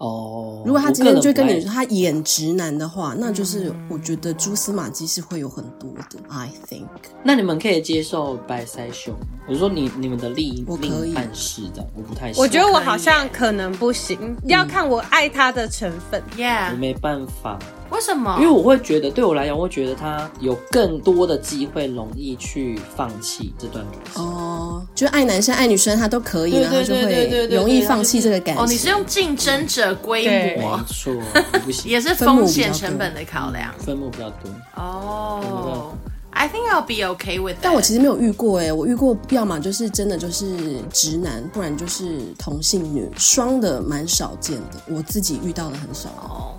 [0.00, 6.18] 哦、oh，如果他今天就跟你说他演直男的话，那就是我觉得蛛丝马迹是会有很多的。
[6.30, 6.86] I think，
[7.22, 9.14] 那你们可以接受白腮胸？
[9.46, 12.42] 我说你你们的另一另一半是的，我不太行。
[12.42, 16.22] 我觉得我好像可能不行，嗯、要看我爱他的成分。
[16.34, 17.58] Yeah，我没办法。
[17.90, 18.36] 为什么？
[18.40, 24.22] 因为我会觉得，对我来讲，我会觉得他有更多的机会，容易去放弃这段感情。
[24.22, 28.64] 哦，就爱男生爱女生，他都可以，然后就会容易放弃这个感情。
[28.64, 31.14] 哦，你是用竞争者规模，没错，
[31.64, 34.50] 不行，也是风险成本的考量，分母比较多。
[34.76, 35.92] 哦
[36.30, 37.56] ，I think I'll be okay with。
[37.60, 40.56] 但我其实没有遇过哎，我遇过，要么就是真的就是
[40.92, 46.08] 直男，不然就是同性女，双的蛮少见的，我自己遇到的很少。
[46.22, 46.54] 哦。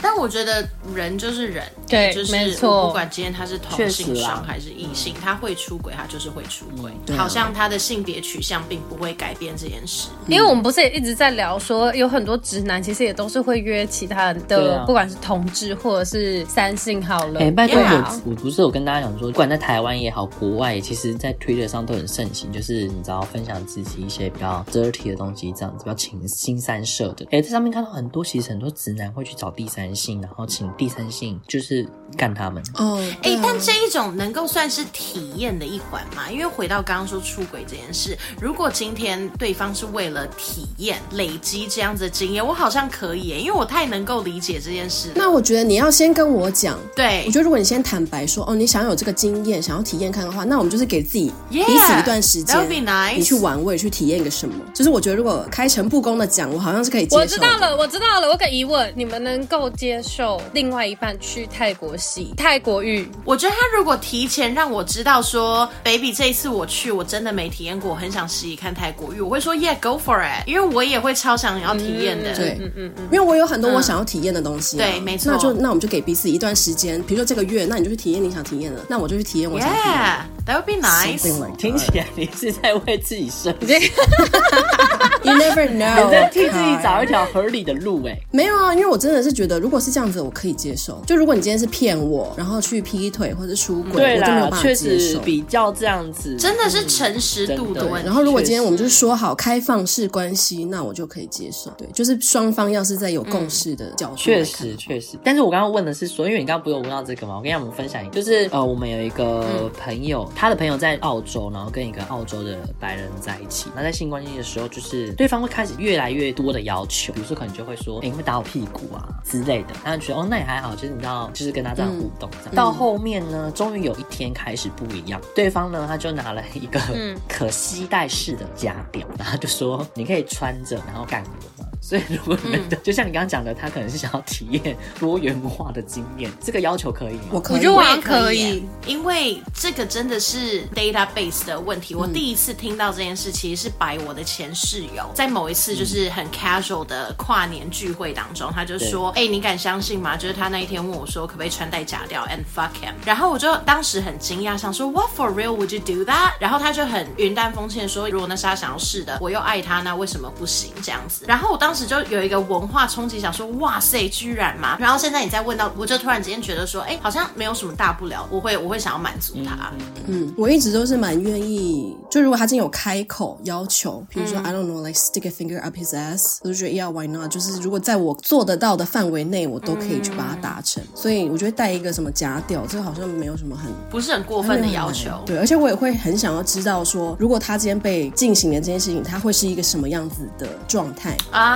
[0.00, 2.86] 但我觉得人就是人，对，就是没错。
[2.86, 6.92] 不管今天他是同性双还是异性，他会出轨，他就是会出轨。
[7.08, 10.08] 嗯，好像他的性别取向并不会改变这件事。
[10.28, 17.40] 因为我们不是也一直在聊说，有很多直男其实也都是会约其他的，不管是同志或者是三性好了。
[17.40, 27.26] 哎，拜托我，我不是有跟大家讲说，不管在台湾也好，国外其实，在 Twitter 上都很盛行，就是你知道分享自己一些比较 dirty 的东西，这样子比较情新三色的。
[27.30, 36.30] 哎，在上面看到很多，其实很多直男会去找第三男性，然后请第三性就是干他们哦，哎、欸，但这一种能够算是体验的一环吗？
[36.30, 45.10] 因为回到刚刚说出轨这件事，如果今天对方是为了体验、累积这样子的经验，我好像可以，因为我太能够理解这件事。
[45.14, 53.16] 那我觉得你要先跟我讲，对，我觉得如果你先坦白说，哦，你想要有这个经验，想要体验看的话，那我们就是给自己彼此一段时间，yeah, nice.
[53.16, 54.54] 你去玩味，去体验个什么。
[54.74, 57.16] 就是我觉得如果开诚布公的讲，我好像是可以接受。
[57.16, 63.08] 我知道了，我知道了，我有个疑问，你们能够接受另外一半去泰国洗泰国浴？
[63.24, 72.32] 我觉得他如果提前让我知道说，baby 这一次我去我真的没体验过，很想试一看泰国浴，我会说 yeah go for it，因为我也会超想要体验的。
[72.32, 74.92] 嗯、对，嗯嗯嗯，因为我有很多我想要体验的东西、啊嗯。
[74.92, 75.32] 对，没错。
[75.32, 79.86] 那就那我们就给彼此一段时间，比如说这个月，那你就去体验你想体验的，那我就去体验我想体验。
[79.86, 81.24] Yeah，that would be nice。
[81.24, 83.90] Like、听起来你是在为自己设计。
[85.26, 88.16] You never know，你在替自己找一条合理的路哎。
[88.30, 91.02] 没有啊，因为我真的是觉得，如果是这样子，我可以接受。
[91.06, 94.84] 就如果你今天是骗我，然后去劈腿或者出轨，我就没有办法接受。
[94.84, 98.06] 确实比较这样子，真的是诚实度的问题。
[98.06, 101.70] 然后如果今天我们就是说好开放式关系，那我就可以接受。
[101.76, 104.16] 对，就是双方要是在有共识的角度。
[104.16, 105.18] 确实确实。
[105.24, 107.36] 但是我刚刚问的是说，因为你刚刚不是有问到这个吗？
[107.36, 113.66] 我跟你们分享一个，就是呃，我们有一个朋友，嗯、他的朋友在澳洲，然后跟一个澳洲的白人在一起。
[113.74, 119.68] 那在性关系的时候，就是对方会开始越来越多的要求，比如说可能就会说，哎、欸，你会打我屁股啊之类的。
[119.82, 126.80] 他就觉得哦，那也还好，就是你知道，就是跟他这样互动到后面呢，终于有一天开始不一样，对方呢，他就拿了一个
[127.28, 131.24] 可携带式的夹表，然后就说你可以穿着，然后干
[131.55, 131.55] 我。
[131.86, 137.28] 所以，如果你们的、嗯、就像你刚刚讲的，他可能是想要体验多元化的经验，这个要求可以吗？
[137.30, 141.94] 我可以，我觉得我也可以，因为这个真的是 database 的问题。
[141.94, 150.16] 我第一次听到这件事，其实是摆我的前室友在某一次就是很 casual 的跨年聚会当中，他就说：“哎、欸，你敢相信吗？
[150.16, 161.24] 就是他那一天问我说，可不可以穿戴假掉 and fuck him。”然后我就当时很惊讶，想说 “What for real would you do that？” 然后他就很云淡风轻说：“如果那是他想要试的，我又爱他，那为什么不行？”这样子。
[161.28, 164.76] 然后我当时就有一个文化冲击，想说哇塞，居然嘛？
[164.80, 169.70] 然后现在你再问到，我就突然之间觉得说，哎，好像没有什么大不了，我会我会想要满足他。
[170.06, 177.30] 嗯，我一直都是蛮愿意，就如果他真有开口要求，比如说、嗯、I don't know，like stick a finger up his ass，我就觉得 Yeah，why not？
[177.30, 180.82] 就是如果在我做得到的范围内，我都可以去把它达成。
[180.82, 185.10] 嗯、所以我觉得带一个什么假屌，这个好像没有什么很不是很过分的要求。
[185.26, 191.55] 对，而且我也会很想要知道说，如果他今天被进行的这件事情，他会是一个什么样子的状态啊？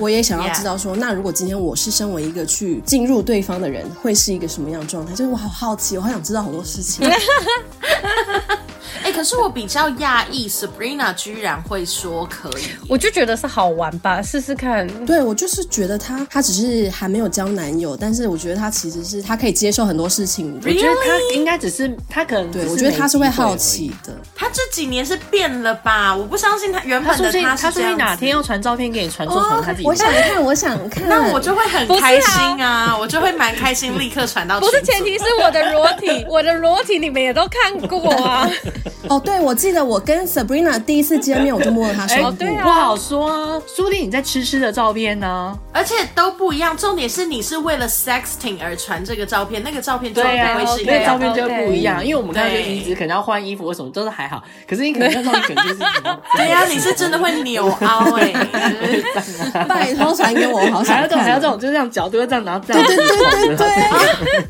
[0.00, 0.38] 我也想。
[0.38, 5.12] 要知道说，那如果今天我是身为一个去进入对方的人，会是一个什么样的状态？
[5.12, 7.04] 就是我好好奇，我好想知道好多事情。
[9.08, 14.86] 哎、欸，可是我比较讶异，Sabrina 居然会说可以，我就觉得是好玩吧，试试看。
[15.06, 20.60] 对，我就是觉得她，她只是还没有交男友，但是我觉得她其实是她可以接受很多事情。
[20.62, 24.14] 我觉得她应该只是她可能，对，我觉得她是会好奇的。
[24.36, 26.14] 她这几年是变了吧？
[26.14, 27.56] 我不相信她原本的他。
[27.56, 29.88] 他说不定哪天要传照片给你传，做成他自己。
[29.88, 34.60] 我想看，我想看，那我就会很开心啊，啊我就会蛮开心，立刻传到。
[34.60, 38.46] 不是，前提是我的裸体， 我的裸体你们也都看过啊。
[39.08, 42.32] 哦，对，我记得我跟 Sabrina 第一次见面，我就摸了她 胸部。
[42.32, 46.76] 对啊，不好说啊，说不定你在吃吃的照片呢，而且都不一样。
[46.76, 52.04] 重点是你是为了 sexting 而传这个照片，那个照片就不会是一个照片就不一样。
[52.04, 55.80] 因为我们刚才就一直可能要换衣服或什么都是还好，可是你可能那照片可能就是
[56.36, 58.32] 对呀，你是真的会扭凹哎，
[59.68, 62.84] 拜托传给我，好想还要这种还要这种，就这样角度要这样，然后这样。
[62.84, 63.68] 对对对对对。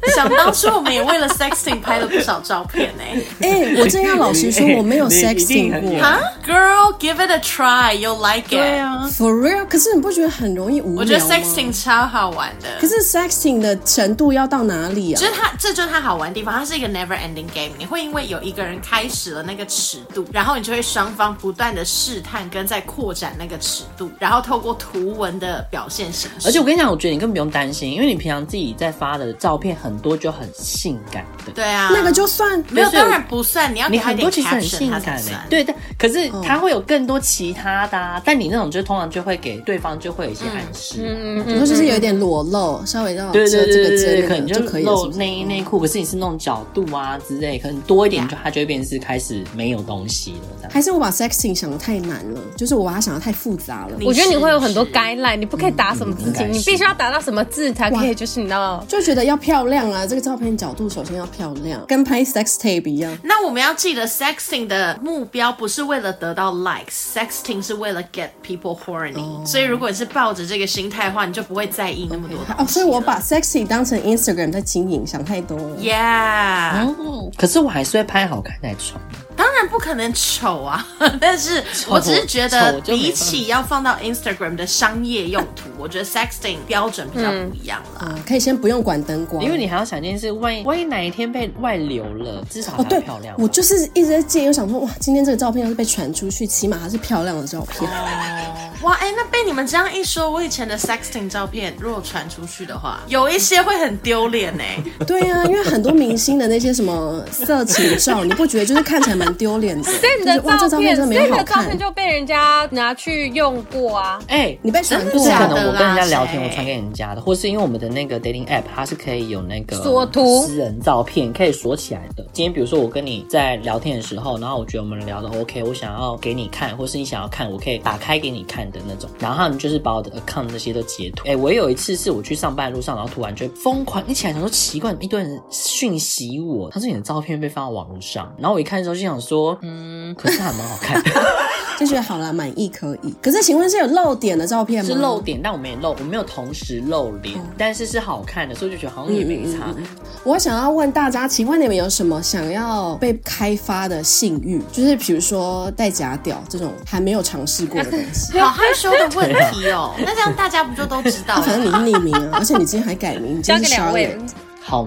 [0.14, 3.04] 想当初我们也为了 sexting 拍了不少照片呢。
[3.40, 4.68] 哎，我真要老实说。
[4.76, 8.50] 我没有 sexting 过哈，Girl，give it a try，you'll like it。
[8.50, 9.66] 对啊，For real。
[9.68, 11.00] 可是你不觉得很容易无聊吗？
[11.00, 12.68] 我觉得 sexting 超好玩的。
[12.80, 15.18] 可是 sexting 的程度要到哪里啊？
[15.18, 16.54] 就是它，这就是它好玩的地方。
[16.54, 17.70] 它是一个 never ending game。
[17.78, 26.48] 你会因为有一个人开始了那个尺度，然后你就会双方不断的试探跟在扩展那个尺度，然后透过图文的表现形式。
[26.48, 31.52] 而且我跟你讲，我觉得你根本不用担心，因为你平常自己在发的照片很多就很性感的。
[31.52, 33.74] 对啊，那个就算没有，当然不算。
[33.74, 35.32] 你要你很多其实很性感的。
[35.48, 50.68] 对但，可是它会有更多其他的，啊，但你那种就通常就会给对方就会有一些暗示，嗯嗯，就是有一点裸露，稍微让对对对对对，可能就可以露内衣内裤，可是你是那种角度啊之类，可能多一点就它就会变成是开始没有东西了。
[50.70, 53.96] 还是我把 sexting 想的太难了，就是我把它想的太复杂了。
[54.04, 63.16] 我觉得你会有很多 guideline，你不可以打什么字情，你必须要打到什么字才可以，就是你知道，就觉得要漂亮啊，这个照片角度首先要漂亮，跟拍 sex tape 一样。
[63.22, 69.46] 那我们要记得 sexting 的目标不是为了得到 likes，sexting 是为了 get people horny，oh.
[69.46, 72.46] 所以如果你是抱着这个心态的话，你就不会在意那么多哦。
[72.48, 72.58] Okay.
[72.58, 75.76] Oh, 所以我把 sexting 当成 Instagram 在经营，想太多了。
[75.78, 79.00] Yeah，、嗯、可是我还是会拍好看再传。
[79.38, 80.84] 当然不可能丑啊，
[81.20, 88.08] 但是我只是觉得比起要放到 Instagram 的商业用途，我觉得 sexting 标准比较不一样了。
[88.10, 93.32] 嗯，可以先不用管灯光，因为你还要想一件事，万一万一哪一天被外流了，至少还漂亮。
[93.36, 97.88] 哦，对，我就是一直在介意，我想说，哇，今天这个照片要是被传出去，起码还是漂亮的照片。
[97.88, 104.64] 哦， 哇，哎，那被你们这样一说，我以前的 sexting 照片如果传出去的话，有一些会很丢脸呢。
[105.06, 109.82] 对呀，啊，因为很多明星的那些什么色情照，你不觉得就是看起来蛮丢脸的？
[109.82, 114.20] 所以你的照片，所以你的照片就被人家拿去用过啊？
[114.28, 115.22] 哎，欸，你被传过？
[115.22, 122.24] 是可能我跟人家聊天，我传给人家的，或是因为我们的那个 dating app，它是可以有那个 锁图私人照片可以锁起来的。
[122.32, 129.08] 今天比如说我跟你在聊天的时候，然后我觉得我们聊的 OK，我想要给你看，或是你想要看，我可以打开给你看的那种。
[129.18, 131.28] 然后他们就是把我的 account 那些都截图。
[131.28, 141.10] 哎，我有一次是我去上班的路上，然后突然就疯狂一起来想说奇怪，一堆人讯息我，他说你的照片被放到网络上，然后我一看之后就想说，嗯，可是还蛮好看的。
[141.78, 143.14] 就觉得好了，满意可以。
[143.22, 144.90] 可是请问是有露点的照片吗？
[144.90, 149.66] 是露点，但我没露，我没有同时露脸，嗯、但是是好看的，所以就觉得好像也没差。
[149.68, 149.86] 嗯嗯嗯、
[150.24, 154.60] 我想要问大家，请问你们有什么想要被开发的性欲？
[154.72, 158.36] 就是比如说戴假屌这种还没有尝试过的东西。
[158.40, 159.94] 好害羞的问题哦。
[160.04, 161.42] 那这样大家不就都知道了？
[161.42, 164.18] 反正你是匿名啊，而且你今天还改名，交给两位。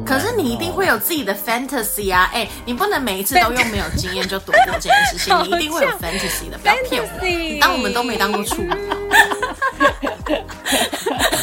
[0.06, 2.30] 可是你一定会有自己的 fantasy 啊！
[2.34, 7.08] 哎、欸，你不能每一次都用没有经验就躲过这件事情， 你一定会有 fantasy 的，不要骗我。
[7.60, 8.70] 当我们都没当过处女。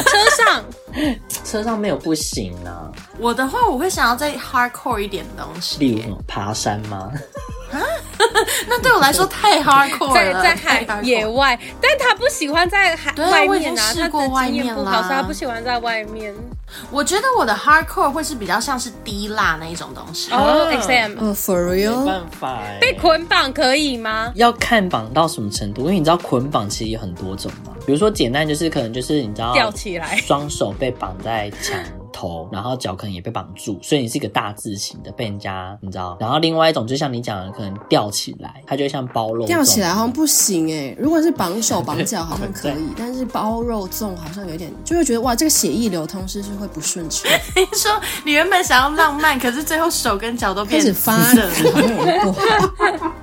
[0.05, 0.65] 车上，
[1.43, 2.89] 车上没有不行啊。
[3.19, 7.11] 我的话，我会想要再 hardcore 一点的东西，例如什么爬山吗？
[7.71, 7.79] 啊，
[8.67, 14.09] 那对我来说太 hardcore 了，在在海野外，但他不喜欢在海外面啊，他的
[14.45, 16.33] 经验不好，所以他不喜欢在外面。
[16.91, 20.31] 我觉得我的 hardcore 会是比较像是滴蜡那一种东西。
[20.31, 24.31] 哦，exam，哦，for real，没办法，被捆绑可以吗？
[24.35, 31.79] 要看绑到什么程度，因为你知道捆绑其实有很多种嘛，比如说简单就是可能就是你知道吊起来，双手被绑在墙
[32.19, 47.31] 头，然后脚可能也被绑住，所以你是一个大字型的被人家你知道，然后另外一种就像你讲的，可能吊起来，它就像包肉，吊起来好像不行哎，如果是绑手绑脚好像可以，但是包肉粽好像有点，就会觉得哇，这个血液流通是不是会不顺畅？
[47.55, 47.91] 你说
[48.25, 51.49] 你原本想要浪漫，可是最后手跟脚都变开始发热，
[52.23, 52.41] 不好。
[52.81, 53.18] 那很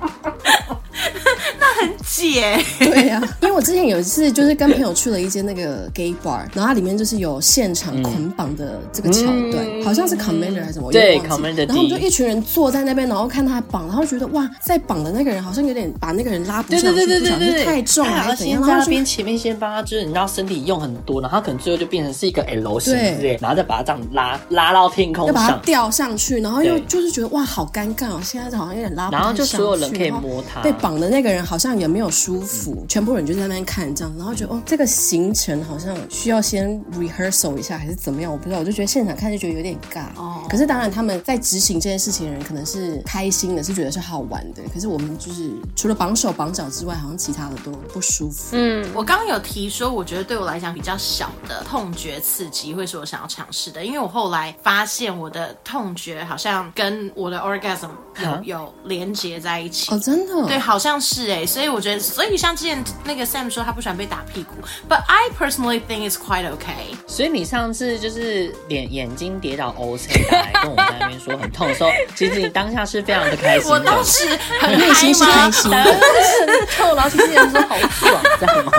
[2.07, 16.87] 解，对呀、啊，因为我之前有一次就是跟朋友去了一间那个 gay bar，然后它里面就是有现场捆绑的这个桥段，嗯、好像是 commander 还是什么，对 commander，然后我们就一群人坐在那边，然后看他绑，然后觉得哇，在绑的那个人好像有点把那个人拉不上去，
[17.19, 38.31] 不晓得是太重还是怎样，然后那边前面先帮他，就是你知道身体用很多，然后他可能最后就变成是一个 L 型之类，对然后再把他这样拉拉到天空上，要把它吊上去，然后又就是觉得哇，好尴尬哦，现在好像有点拉不上去，然后就所有人可以摸他，被绑的那个人好像也没有舒服，嗯、全部人就在那边看这样，然后觉得哦，这个行程好像需要先 rehearsal 一下，还是怎么样？
[38.31, 40.05] 我不知道，我就觉得现场看就觉得有点尬。
[40.15, 44.61] 哦，可是当然他们在执行这件事情的人可能是开心的，是觉得是好玩的。
[44.73, 48.49] 可是我们就是除了绑手绑脚之外，好像其他的都不舒服。
[48.51, 57.89] 嗯，我刚刚有提说，我觉得对我来讲比较小的痛觉刺激会是我想要尝试的，因为我后来发现我的痛觉好像跟我的 orgasm
[58.21, 59.93] 有、啊、有连接在一起。
[59.93, 60.45] 哦，真的？
[60.47, 61.45] 对，好像是哎。
[61.45, 64.55] 所以我觉得，所以像之前那个 Sam 说他不喜欢被打屁股
[64.89, 66.95] ，But I personally think it's quite okay。
[67.07, 73.73] 所以你上次就是脸眼睛跌倒 O C 来跟我们在那边说很痛的时候， 其实你当下是非常的开心的。
[73.73, 74.27] 我当时
[74.59, 78.71] 很内心是开心的，很痛，然后其实人说好爽，知道吗？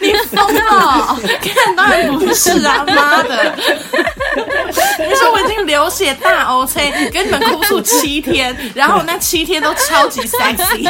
[0.00, 1.16] 你疯了？
[1.40, 3.54] 看当然不是啊，妈的！
[5.16, 10.88] 你说我已经流血大 O C，跟你们哭诉七天，然后那七天都超级 sexy，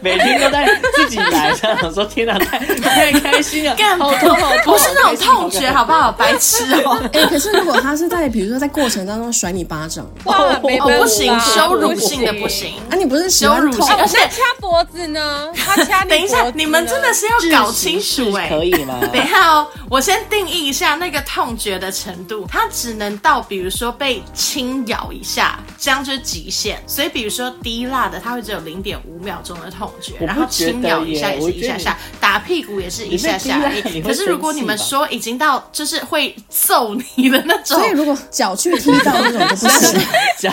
[0.00, 6.10] 每天都在自己来，这样说天哪，太太开心了，干好痛好痛，不是那种痛觉，好不好？
[6.12, 6.98] 白痴哦！
[7.12, 12.74] 哎，可是如果他是在比如说在过程当中甩你巴掌，哇，哦不行，羞辱性的不行。
[12.90, 15.48] 啊，你不是羞辱性，而且掐脖子呢？
[15.54, 18.98] 他掐你，等一下，你们真的是要搞清楚哎，可以吗？
[19.12, 26.82] 等一下哦，我先定义一下那个痛觉的程度，它只能到比如说被轻咬一下，这样就是极限。
[26.86, 33.60] 所以比如说低辣的，它会只有零点五秒钟的痛觉，然后轻咬一下也是一下下，打屁股也是一下下。
[34.04, 40.00] 可是如果你们说已经到就是会揍你的那种，所以如果脚去踢到那种就不行，
[40.38, 40.52] 脚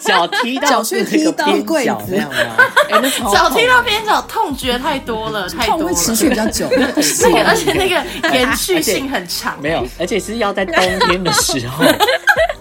[0.00, 2.22] 脚踢到脚去踢到柜子，
[3.32, 6.68] 脚踢到边角痛觉太多了，太多了，痛会持续比较久。
[7.22, 10.74] 那个而且那个延续性很长，没有，而且是要在冬
[11.08, 11.84] 天的时候。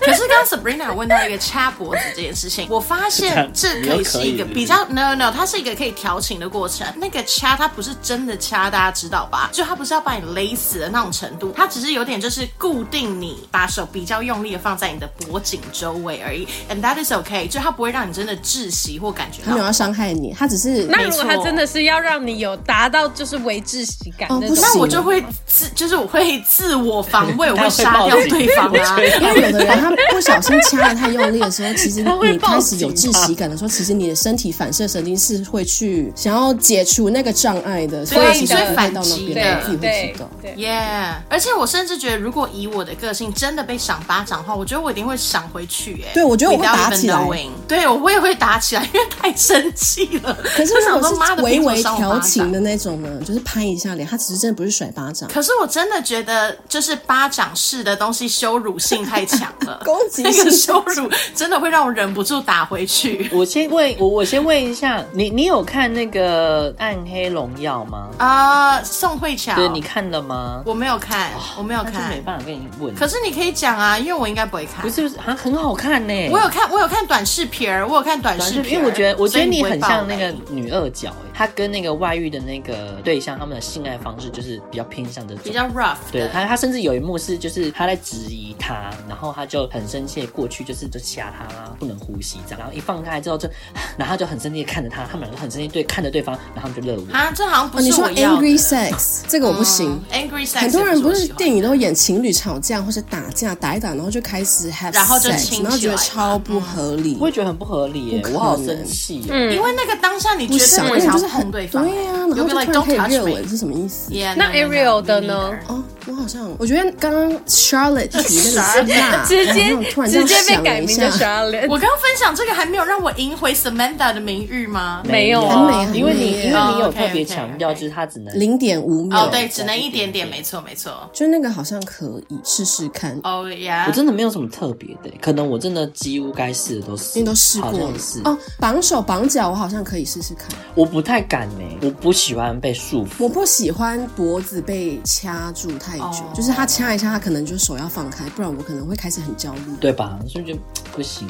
[0.10, 6.88] 可是刚刚 Sabrina 有问到一个掐脖子这件事情， 我发现这可以是一个比较 no no，它是一个可以调情的过程。
[6.98, 9.50] 那个掐它不是真的掐，大家知道吧？
[9.52, 16.48] 就它不是要把你勒死的那种程度，它只是有点就是固定你，把手比较用力的放在你的脖颈周围而已。
[16.70, 19.54] And that is okay，就它不会让你真的窒息或感觉到。
[19.54, 20.86] 没有要伤害你，它只是。
[20.86, 28.98] 那如果它真的是要让你有达到就是为窒息感那种，哦、那我就会自就是我会自我防卫，我会 杀掉对方啊。
[29.20, 40.30] 因为有的人他 不小心掐的太用力的时候，其实你开始有窒息感的时候，其实你的身体反射神经是会去想要解除那个障碍的，所以其实会反击的，自己会知道。
[40.56, 46.04] 耶，yeah, 而且我甚至觉得，如果以我的个性真的被赏巴掌的话，我觉得我一定会赏回去。
[46.08, 47.20] 哎，对，我觉得我会打起来。
[47.68, 50.38] 对，我也会打起来，因为太生气了。
[50.56, 51.04] 可是如果
[51.36, 55.30] 是微微调情的那种呢，就是拍一下脸，他其实真的不是甩巴掌。
[55.30, 63.30] 可是我真的觉得，就是巴掌式的东西羞辱性太强了，攻击那个羞辱真的会让我忍不住打回去。
[63.34, 68.10] 我先问，我我先问一下，你你有看那个《暗黑荣耀》吗？
[68.18, 70.62] 啊，宋慧乔，对，你看了吗？
[70.66, 72.94] 我没有看，我没有看，没办法跟你问。
[72.96, 74.82] 可是你可以讲啊，因为我应该不会看。
[74.82, 76.30] 不是不是，啊，很好看呢。
[76.32, 85.98] 我有看，我有看短视频，我有看短视频，因为我觉得，我觉得你很像那个女二角，哎，她跟那个外遇的那个对象，他们的性爱方式就是比较偏向的，比较 rough。
[86.12, 91.46] 对他，他甚至有一幕是，就是他在质疑他，然后他就很生气，过去就是就掐他
[91.80, 93.50] 不能呼吸这样，然后一放开之后就，
[93.98, 97.12] 然后就很生气看着他，他们两个很生气对看着对方，然后他们就热吻。
[97.16, 114.12] 啊，这好像不是你说 angry sex 这个我不行，angry sex 很多人不是电影都演情侣吵架或者打架打一打，然后就开始 have sex，然后就亲，然后觉得超不合理，我也觉得很不合理耶，我好生气，嗯，因为那个当下你觉得想，因为就是很对方，对呀，然后就突然可以热吻是什么意思？
[114.36, 115.52] 那 Ariel 的呢？
[115.68, 119.59] 哦，我好像我觉得刚刚 Charlotte 提那个辣， 直接
[120.08, 121.68] 直接被改名叫 Charlotte。
[121.70, 125.02] 我刚刚分享这个还没有让我赢回 Samantha 的名誉吗？
[125.06, 129.26] 没有啊，因为你因为你有特别强调，就是他只能零点五秒。
[129.26, 131.10] 哦，对，只能一点点，没错没错。
[131.14, 133.20] 就那个好像可以试试看。
[133.24, 137.94] 哦呀，我真的没有什么特别的，可能我真的几乎该试的都试，因为都试过了。
[138.24, 140.48] 哦，绑手绑脚我好像可以试试看。
[140.76, 150.18] 我不太敢呢，我不喜欢被束缚，我不喜欢脖子被掐住太久，就是他掐一下，他可能就手要放开，不然我可能会开始很焦虑，对吧？
[150.28, 150.60] 所以就
[150.92, 151.28] 不行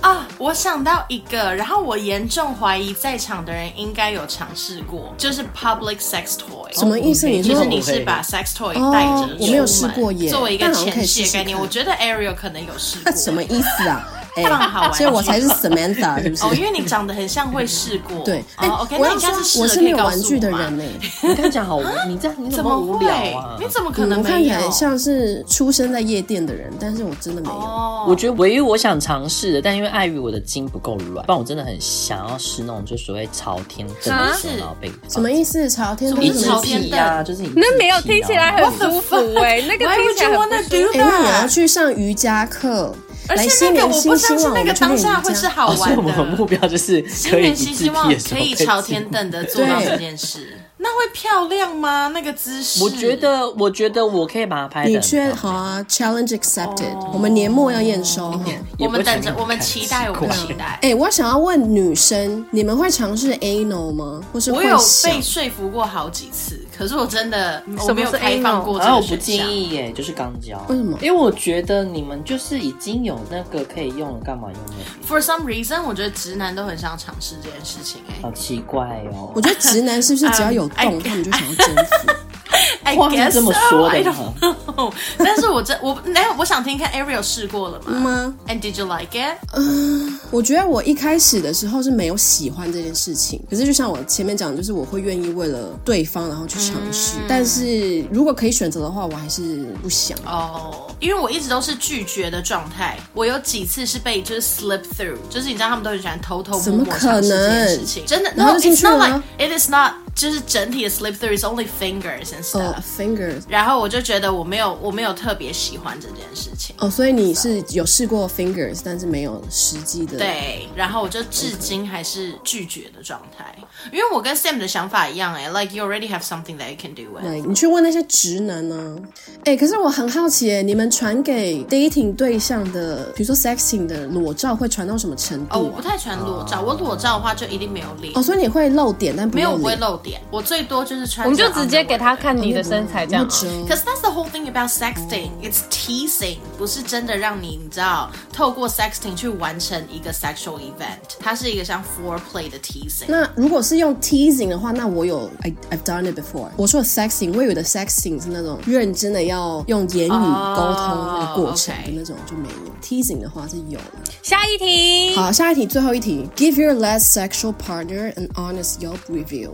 [0.00, 0.26] 啊。
[0.38, 6.78] 我想到一个，然后我严重怀疑在场的人应该有尝试过，就是 public sex toy。
[6.78, 7.28] 什么意思？
[7.42, 13.12] 就是你是把 sex toy 带着，我没有试过耶，作为一个前戏的概念，我觉得 Ariel 可能有试过。
[13.12, 14.08] 什么意思啊？
[14.36, 16.44] 哎，好玩，所以我才是 Samantha， 是不是？
[16.44, 18.24] 哦，因为你长得很像会试过。
[18.24, 20.84] 对，哎，OK，那应该是我是没有玩具的人呢。
[21.22, 23.56] 你刚讲好，你这样你怎么无聊啊？
[23.60, 24.18] 你怎么可能？
[24.18, 28.04] 我看起来像是出生在夜店的人，但是我真的没有。
[28.08, 34.90] 我觉得唯一我想尝试的，但因为碍于我的筋不够软，不然我真的很想要试那种就所谓朝天蹬的时候被。
[35.08, 35.68] 什么意思？
[35.70, 36.32] 朝天蹬？
[36.42, 40.74] 朝天蹬啊，就是你那没有听起来很舒服哎，那个听起来很舒服。
[40.74, 42.94] 因为我要去上瑜伽课。
[43.28, 45.96] 而且那个我不相信那个当下会是好玩的。
[45.96, 47.00] 我们目标就是
[47.30, 50.58] 可以希望可以朝天等的做到这件事。
[50.76, 52.08] 那会漂亮吗？
[52.08, 52.84] 那个姿势？
[52.84, 54.86] 我觉得，我觉得我可以把它拍。
[54.86, 56.94] 你觉得好啊？Challenge accepted。
[57.10, 58.38] 我们年末要验收，
[58.78, 60.78] 我们等着，我们期待，我们期待。
[60.82, 64.20] 哎，我想要问女生，你们会尝试 anal 吗？
[64.30, 68.78] 或是我有被说服过好几次，可是我真的我没有开放过。
[68.78, 70.58] 然后我不建议耶，就是刚交。
[70.68, 70.98] 为什么？
[71.00, 78.00] 因为我觉得你们就是已经有那个可以用了，干嘛用那个？For some reason，我觉得直男都很想尝试这件事情。
[78.08, 79.30] 哎，好奇怪哦。
[79.34, 80.68] 我觉得直男是不是只要有？
[80.74, 82.12] 动，他们就想要征服。
[82.96, 84.34] 话是这么说的吗？
[85.18, 87.98] 但是我真我那，我想听看 Ariel 试过了吗？
[87.98, 89.36] 吗？And did you like it？
[89.52, 93.42] 嗯，我觉得我一开始的时候是没有喜欢这件事情。
[93.50, 97.16] 可是就像我前面讲的，就是我会愿意为了对方然后去尝试。
[97.28, 102.98] 但是如果可以选择的话，我还是不想哦，因为我一直都是拒绝的状态。
[103.14, 108.04] 我有几次是被就是 slip through，就是你知道他们都很喜欢偷偷摸摸尝试这件事情。
[108.06, 109.92] 真的，No，it's not like it is not。
[110.14, 112.82] 就是整体的 slip through is only fingers and stuff.
[112.96, 113.42] Fingers.
[113.48, 116.74] 然后我就觉得我没有我没有特别喜欢这件事情。
[116.78, 120.18] 哦，所以你是有试过 fingers，但是没有实际的。
[120.18, 123.56] 对，然后我就至今还是拒绝的状态，
[123.92, 127.22] 因为我跟 Sam 的想法一样哎，like you already have something that you can do with。
[127.24, 128.96] 对，你去问那些直男呢？
[129.44, 135.56] 哎，可是我很好奇哎，你们传给 dating 对象的，比如说 sexting 的裸照会传到什么程度？
[135.56, 138.12] 哦，我不太传裸照，我裸照的话就一定没有脸。
[138.16, 140.00] 哦，所以你会露点，但没有不会露。
[140.03, 141.25] 点，我最多就是穿。
[141.25, 143.47] 我们就直接给他看你的身材这样子。
[143.67, 145.29] Cause that's the whole thing about sexting.
[145.41, 153.05] It's teasing，不是真的让你你知道透过 sexting 去完成一个 sexual event，它是一个像 foreplay 的 teasing。
[153.07, 156.49] 那如果是用 teasing 的话，那我有 I I've done it before。
[156.57, 162.55] 我说的 sexting，我以为的 sexting 是那种认真的要用言语沟通那个过程的那种，就没有。
[162.55, 163.03] Oh, okay.
[163.03, 163.79] teasing 的话是有。
[164.23, 165.15] 下一题。
[165.15, 166.27] 好，下一题，最后一题。
[166.35, 169.51] Give your last sexual partner an honest Yelp review。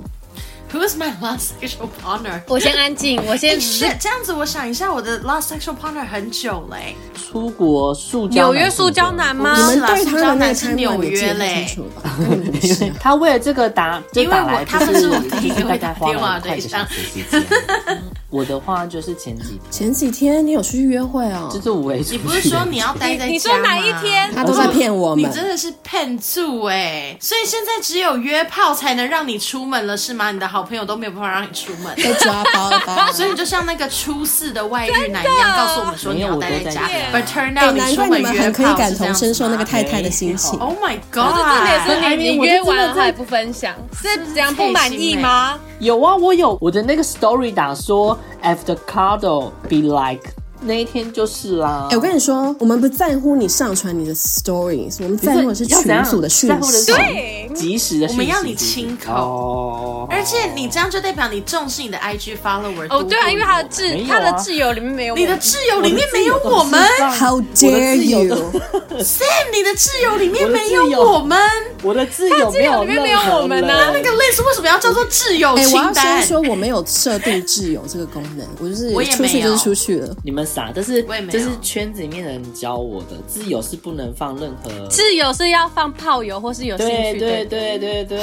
[0.73, 2.43] Who is my last sexual partner？
[2.47, 3.61] 我先安静，我先。
[3.61, 6.95] 是这样子，我想一下，我的 last sexual partner 很久嘞。
[7.13, 9.57] 出国塑胶纽约塑胶男吗？
[9.57, 11.67] 你们对他的那是纽约嘞。
[13.01, 16.87] 他为了这个打，因为我他们是我第一个打电话对象。
[18.31, 21.51] 我的话就是前几天，前几天你有出去约会哦？
[21.53, 22.01] 就是五 A。
[22.11, 23.31] 你不是说你要待在家吗？
[23.33, 24.31] 你说哪一天？
[24.33, 25.29] 他都在骗我们。
[25.29, 27.17] 你真的是骗住哎！
[27.21, 30.31] 所以现在只有约炮才能让你出门了是吗？
[30.31, 32.81] 你的好朋友都没有办法让你出门，被抓包了。
[33.13, 36.83] 所以你就像那个初四的外遇男一样，告诉我们说你要待在家。
[37.13, 40.57] But turn out 你出门约炮可以感同身受那个太太的心情。
[40.61, 41.35] Oh my god！
[41.35, 45.59] 这重点是你你约完了还不分享，是这样不满意吗？
[45.81, 50.35] 有啊，我有我的那个 story 打说，after cuddle be like。
[50.63, 51.89] 那一天就是啦。
[51.91, 58.07] 哎，我跟你说，我们不在乎你上传你的 stories，我们在乎的是群组的讯息，对，及时的。
[58.09, 62.87] 我们要你亲口，而且你这样就代表你重视你的 IG follower。
[62.91, 66.79] 哦，对啊，因为他的挚他的挚友里面没有你的挚友里面没有我们。
[67.19, 69.25] How dare you，Sam？
[69.57, 71.39] 你的挚友里面没有我们。
[71.83, 73.91] 我的挚友没有里面没有我们呢。
[73.95, 76.05] 那个 list 为什么要叫做挚友清单？
[76.07, 80.15] 我要先说我没有设定挚友这个功能，我就是出去就是出去了。
[80.23, 80.50] 你们。
[80.53, 83.17] 傻，这是这是圈子里面的人教我的。
[83.27, 88.19] 自由是不能放任何，自由是要放炮友或是有兴趣的，对对对对对。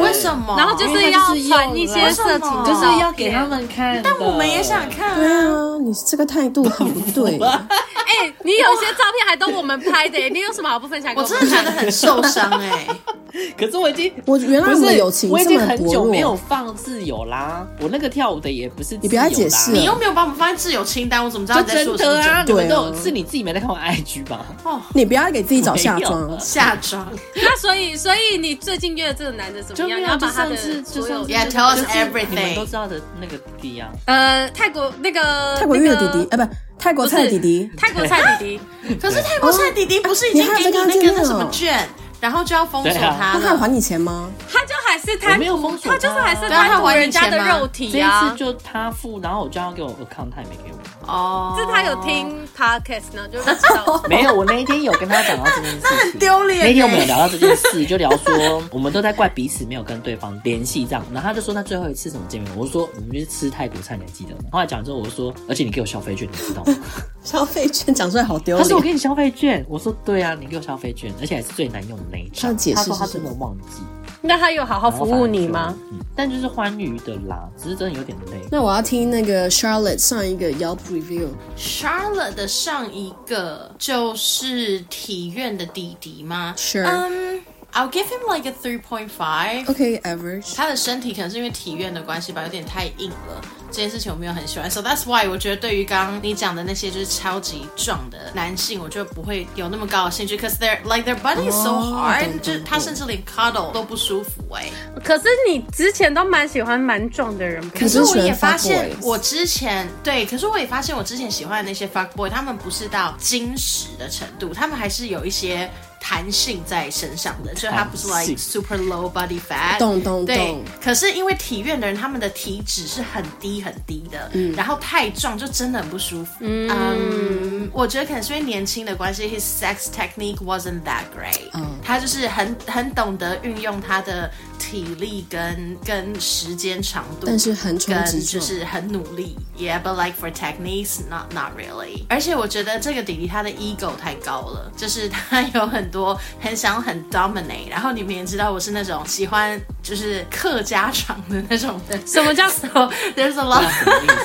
[0.00, 0.54] 为什么？
[0.56, 4.00] 然后就是要传一些色情，就是要给他们看。
[4.02, 5.16] 但我们也想看。
[5.16, 7.38] 对啊，你这个态度很不 对。
[7.38, 11.12] 哎，你有些照片还都我们拍的，你有什么好不分享？
[11.14, 12.86] 我真的觉得很受伤哎。
[13.58, 17.66] 可是我已经，我原来我们友情，我已经很久没有放自由啦。
[17.80, 21.62] 我那个跳舞的也不是，你不要解释，你又没有把我们放在自由清单，我怎么知道？
[21.62, 24.46] 真的啊，你们都是你自己没在看我 IG 吧？
[24.64, 27.06] 哦，你不要给自己找下装，下装。
[27.36, 30.00] 那所以，所以你最近约的这个男的怎么样？
[30.00, 33.88] 你要把他的所有，Yeah, tell us everything，你们都知道的那个弟弟啊。
[34.06, 38.60] 呃，泰国那个泰国月的弟弟，啊，不，泰国菜弟弟，泰国菜弟弟。
[39.00, 41.86] 可是泰国菜弟弟不是已经给你那个什么券？
[42.20, 44.30] 然后就要封锁他，他还还你钱吗？
[44.52, 48.22] 他就还是他没有封锁，他就是还是贪图人家的肉体啊。
[48.22, 50.78] 这次就他付，然后我就要给我 account，他也没给我。
[51.06, 54.02] 哦，是他有听 podcast 呢，就知道。
[54.10, 56.66] 没有，我那一天有跟他讲到这件事，那 很丢脸。
[56.66, 61.04] 那天我们有聊到这件事，就聊说我们都在怪彼此没有跟对方联系这样。
[61.12, 62.52] 然后他就说那最后一次怎么见面？
[62.56, 64.42] 我就说我们就是吃泰国菜，你还记得吗？
[64.52, 66.74] 后来讲之后，我就说而且你给我消费券，你知道吗？
[67.22, 68.62] 消费券讲出来好丢脸。
[68.62, 72.56] 他说我给你消费券，我说对啊，你给我消费券，而且还是最难用的那一张。
[72.74, 73.82] 他说他真的忘记。
[74.20, 75.72] 那他有好好服务你吗？
[75.92, 78.40] 嗯，但就是欢愉的啦，只是真的有点累。
[78.50, 81.28] 那我要听那个 Charlotte 上一个 Yelp review。
[81.56, 86.84] Charlotte 的上一个就是体院的弟弟吗？Sure。
[86.84, 87.42] Um,
[87.72, 89.66] I'll give him like a three point five.
[89.66, 90.52] Okay, average.
[90.56, 93.40] 他的身体可能是因为体院的关系吧，有点太硬了。
[93.70, 105.00] 这件事情我没有很喜欢，so that's why 我觉得对于刚刚你讲的那些就是超级壮的男性，我就不会有那么高的兴趣，cause they're like their body is so hard，、oh, 就是他甚至连 cuddle 都不舒服哎、欸。
[105.04, 115.70] 可是你之前都蛮喜欢蛮壮的人，可是我也发现我之前对，可是我也发现我之前喜欢的那些 fuck boy，他们不是到矜持的程度，他们还是有一些。
[116.08, 120.24] 弹性在身上的，就它不是 like super low body fat，动动动。
[120.24, 126.30] 对，可是因为体院的人，他们的体脂是很低很低的，嗯，然后太壮就真的很不舒服。
[126.40, 131.50] 嗯，um, 我觉得可能是因为年轻的关系，his sex technique wasn't that great。
[131.52, 134.30] 嗯，他就是很很懂得运用他的。
[134.58, 139.34] 体力跟跟时间长度，但是横冲直撞，就是很努力。
[139.56, 142.04] Yeah，but like for techniques, not not really。
[142.08, 145.97] 而且我觉得这个弟弟他的 ego 太高了，就是他有很多
[146.40, 147.70] 很想很 dominate。
[147.70, 151.98] 然后你们也知道我是那种喜欢就是客家长的那种的。
[152.06, 153.68] 什么叫 so？There's a lot。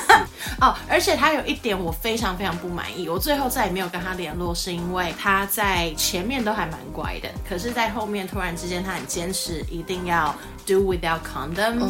[0.60, 10.34] 哦，而且他有一点我非常非常不满意，我最后再也没有跟他联络，是因为他在前面都还蛮乖的，可是在后面突然之间他很坚持一定要。
[10.66, 11.82] Do without condom.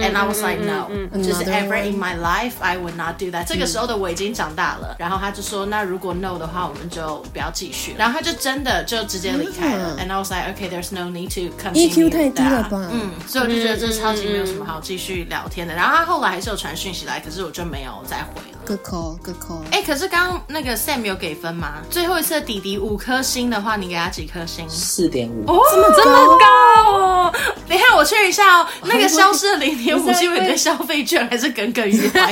[0.00, 0.88] And I was like, no,
[1.22, 3.46] just ever in my life, I would not do that.
[3.46, 7.94] 这个时候的我已经长大了，然后他就说，那如果 no 的话，我们就不要继续。
[7.98, 9.96] 然后他就真的就直接离开了。
[9.98, 11.90] And I was like, okay, there's no need to continue.
[11.90, 12.88] EQ 太低了吧？
[12.92, 15.74] 嗯，所以我就觉得这超级没有什么好继续聊天的。
[15.74, 18.58] 然后他后来还是有传讯息来，可是我就没有再回了。
[18.66, 19.62] Good call, good call。
[19.72, 21.74] 哎，可是刚刚那个 Sam 有给分吗？
[21.90, 24.68] 最后一次的弟弟五颗星的话，你给他几颗星？
[24.68, 25.44] 四点五。
[25.50, 27.34] 哦，这么这么高哦！
[27.68, 32.30] 等一下我确认一下哦，那个消失的零点五是因为你的消费券还是耿耿于怀？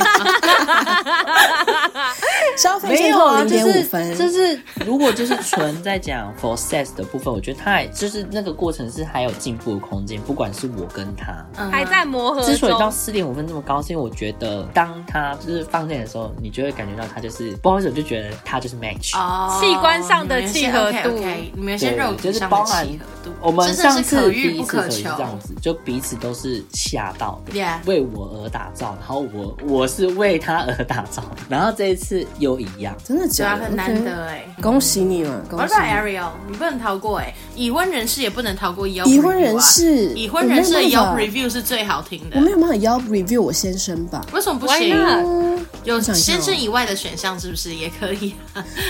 [2.57, 11.45] 消费券扣零点五分，就是如果就是纯在讲 for sex 的部分，我觉得他还就是那个过程是还有进步的空间，不管是我跟他。
[11.71, 12.41] 还在磨合。
[12.43, 21.09] 之所以到四点五分这么高，是因为我觉得当他就是放电的时候，你就会感觉到他就是不好意思，我就觉得他就是 match 哦，器官上的契合度，
[21.55, 33.65] 你们先肉体上的契合度，我们上次第一次可以这样子，就彼此都是吓到的，为我而打造，然后我我是为他而打造，然后这一次又一样，真的假的？
[33.65, 35.43] 很难得哎，恭喜你了！
[35.49, 39.05] 恭喜 Ariel，你不能逃过哎，已婚人士也不能逃过 Yelp。
[39.05, 42.37] 已婚人士，已婚人士的 Yelp review 是最好听的。
[42.37, 44.25] 我没有办法 Yelp review 我先生吧？
[44.33, 44.95] 为什么不行？
[45.83, 48.33] 有先生以外的选项是不是也可以？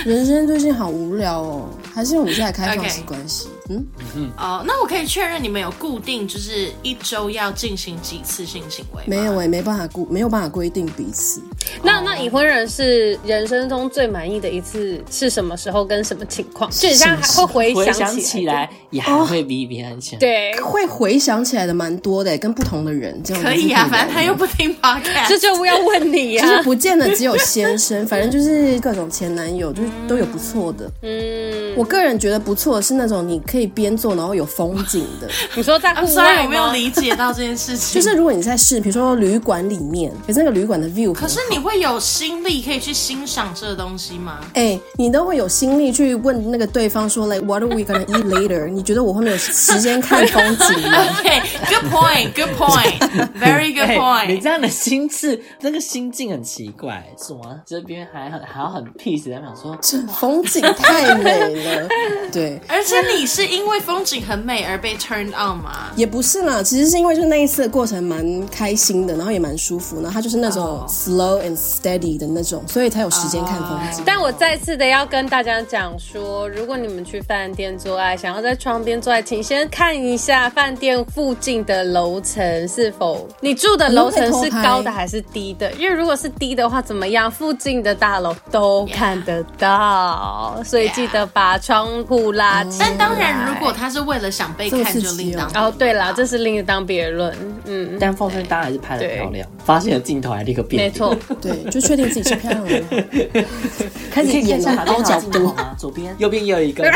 [0.04, 3.48] 人生最近好无聊哦，还是我们现在开放式关系？
[3.70, 9.02] 嗯嗯哦，那我可以确认你们有固定就是一周要进行几次性行为？
[9.06, 11.40] 没有，我也没办法固没有办法规定彼此。
[11.82, 16.70] 那那已婚人是人生中最满意的一次是什么时候跟什么情况？
[16.70, 20.18] 就像还会回想起来，也还会比别人强。
[20.18, 23.86] 对，会回想起来的蛮多的，跟不同的人这样可以啊。
[23.88, 26.42] 反正他又不听 podcast，这就不要问你呀。
[26.42, 30.90] 就是不见得只有先生，反正就是各种前男友，就是都有不错的。
[31.02, 35.28] 嗯，我个人觉得不错的是那种你可以边做然后有风景的。
[35.54, 38.00] 你说在户外有没有理解到这件事情？
[38.00, 44.40] 就是如果你在试，比如说旅馆里面，可是那个旅馆的 view，可是你会有心力可以去欣赏这个东西吗？
[44.54, 48.68] 哎，你都会有心力去问那个对方说，like what are we gonna eat later？
[48.68, 54.26] 你觉得我会没有时间看风景吗？OK，good point，good point，very good point。
[54.26, 61.88] 你这样的心智，那个心境很奇怪，什么这边还很还要很 peace，在想说这风景太美了，
[62.32, 62.60] 对。
[62.68, 65.90] 而且你是因为风景很美而被 turned on 吗？
[65.96, 74.02] 也不是啦，其实是因为就是那一次的过程蛮开心的，然后也蛮舒服，然后他就是那种 slow and steady 的那种，所以才有时间看风景。
[74.06, 87.30] 但我再次的要跟大家讲说，如果你们去饭店做爱，想要在窗边做爱，请先看一下饭店附近的楼层是否你住的楼层是高的还是低的，因为如果是低的话，怎么样？
[87.30, 90.64] 附近的大楼都看得到，Yeah.
[90.64, 92.86] 所以记得把窗户拉起来。
[92.88, 95.50] 但当然，如果他是为了想被看，就另当。
[95.54, 97.34] 哦，对啦，这是另当别论。
[97.64, 100.84] 嗯，但奉顺当然还是拍的漂亮，发现了镜头还立刻变。
[100.84, 103.44] 没错， 对，就确定自己是漂亮的。
[104.10, 106.84] 开始演了高角度，左边、右边也有一个。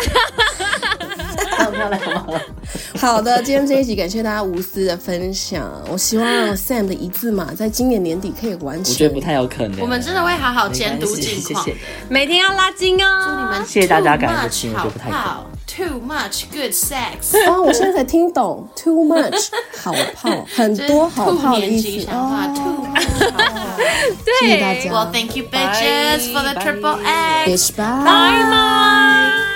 [1.56, 2.26] 漂亮吗？
[2.98, 5.70] 好的，今天这一集感谢大家无私的分享。
[5.90, 6.26] 我希望
[6.56, 8.92] Sam 的一字马在今年年底可以完成。
[8.92, 9.80] 我觉得不太有可能。
[9.80, 11.76] 我们真的会好好监督近况，谢谢。
[12.08, 13.22] 每天要拉筋哦。
[13.24, 15.44] 祝你们谢谢大家感恩的心，我觉得不太可能。
[15.66, 17.36] Too much good sex。
[17.48, 19.48] 哦，我现在才听懂，too much
[19.82, 22.06] 好泡，很多好泡的意思。
[22.12, 23.76] 哦，too much 好泡。
[24.24, 24.90] 对，谢谢大家。
[24.92, 27.72] Well, thank you, bitches, for the triple X.
[27.72, 28.04] Bye.
[28.04, 29.53] Bye.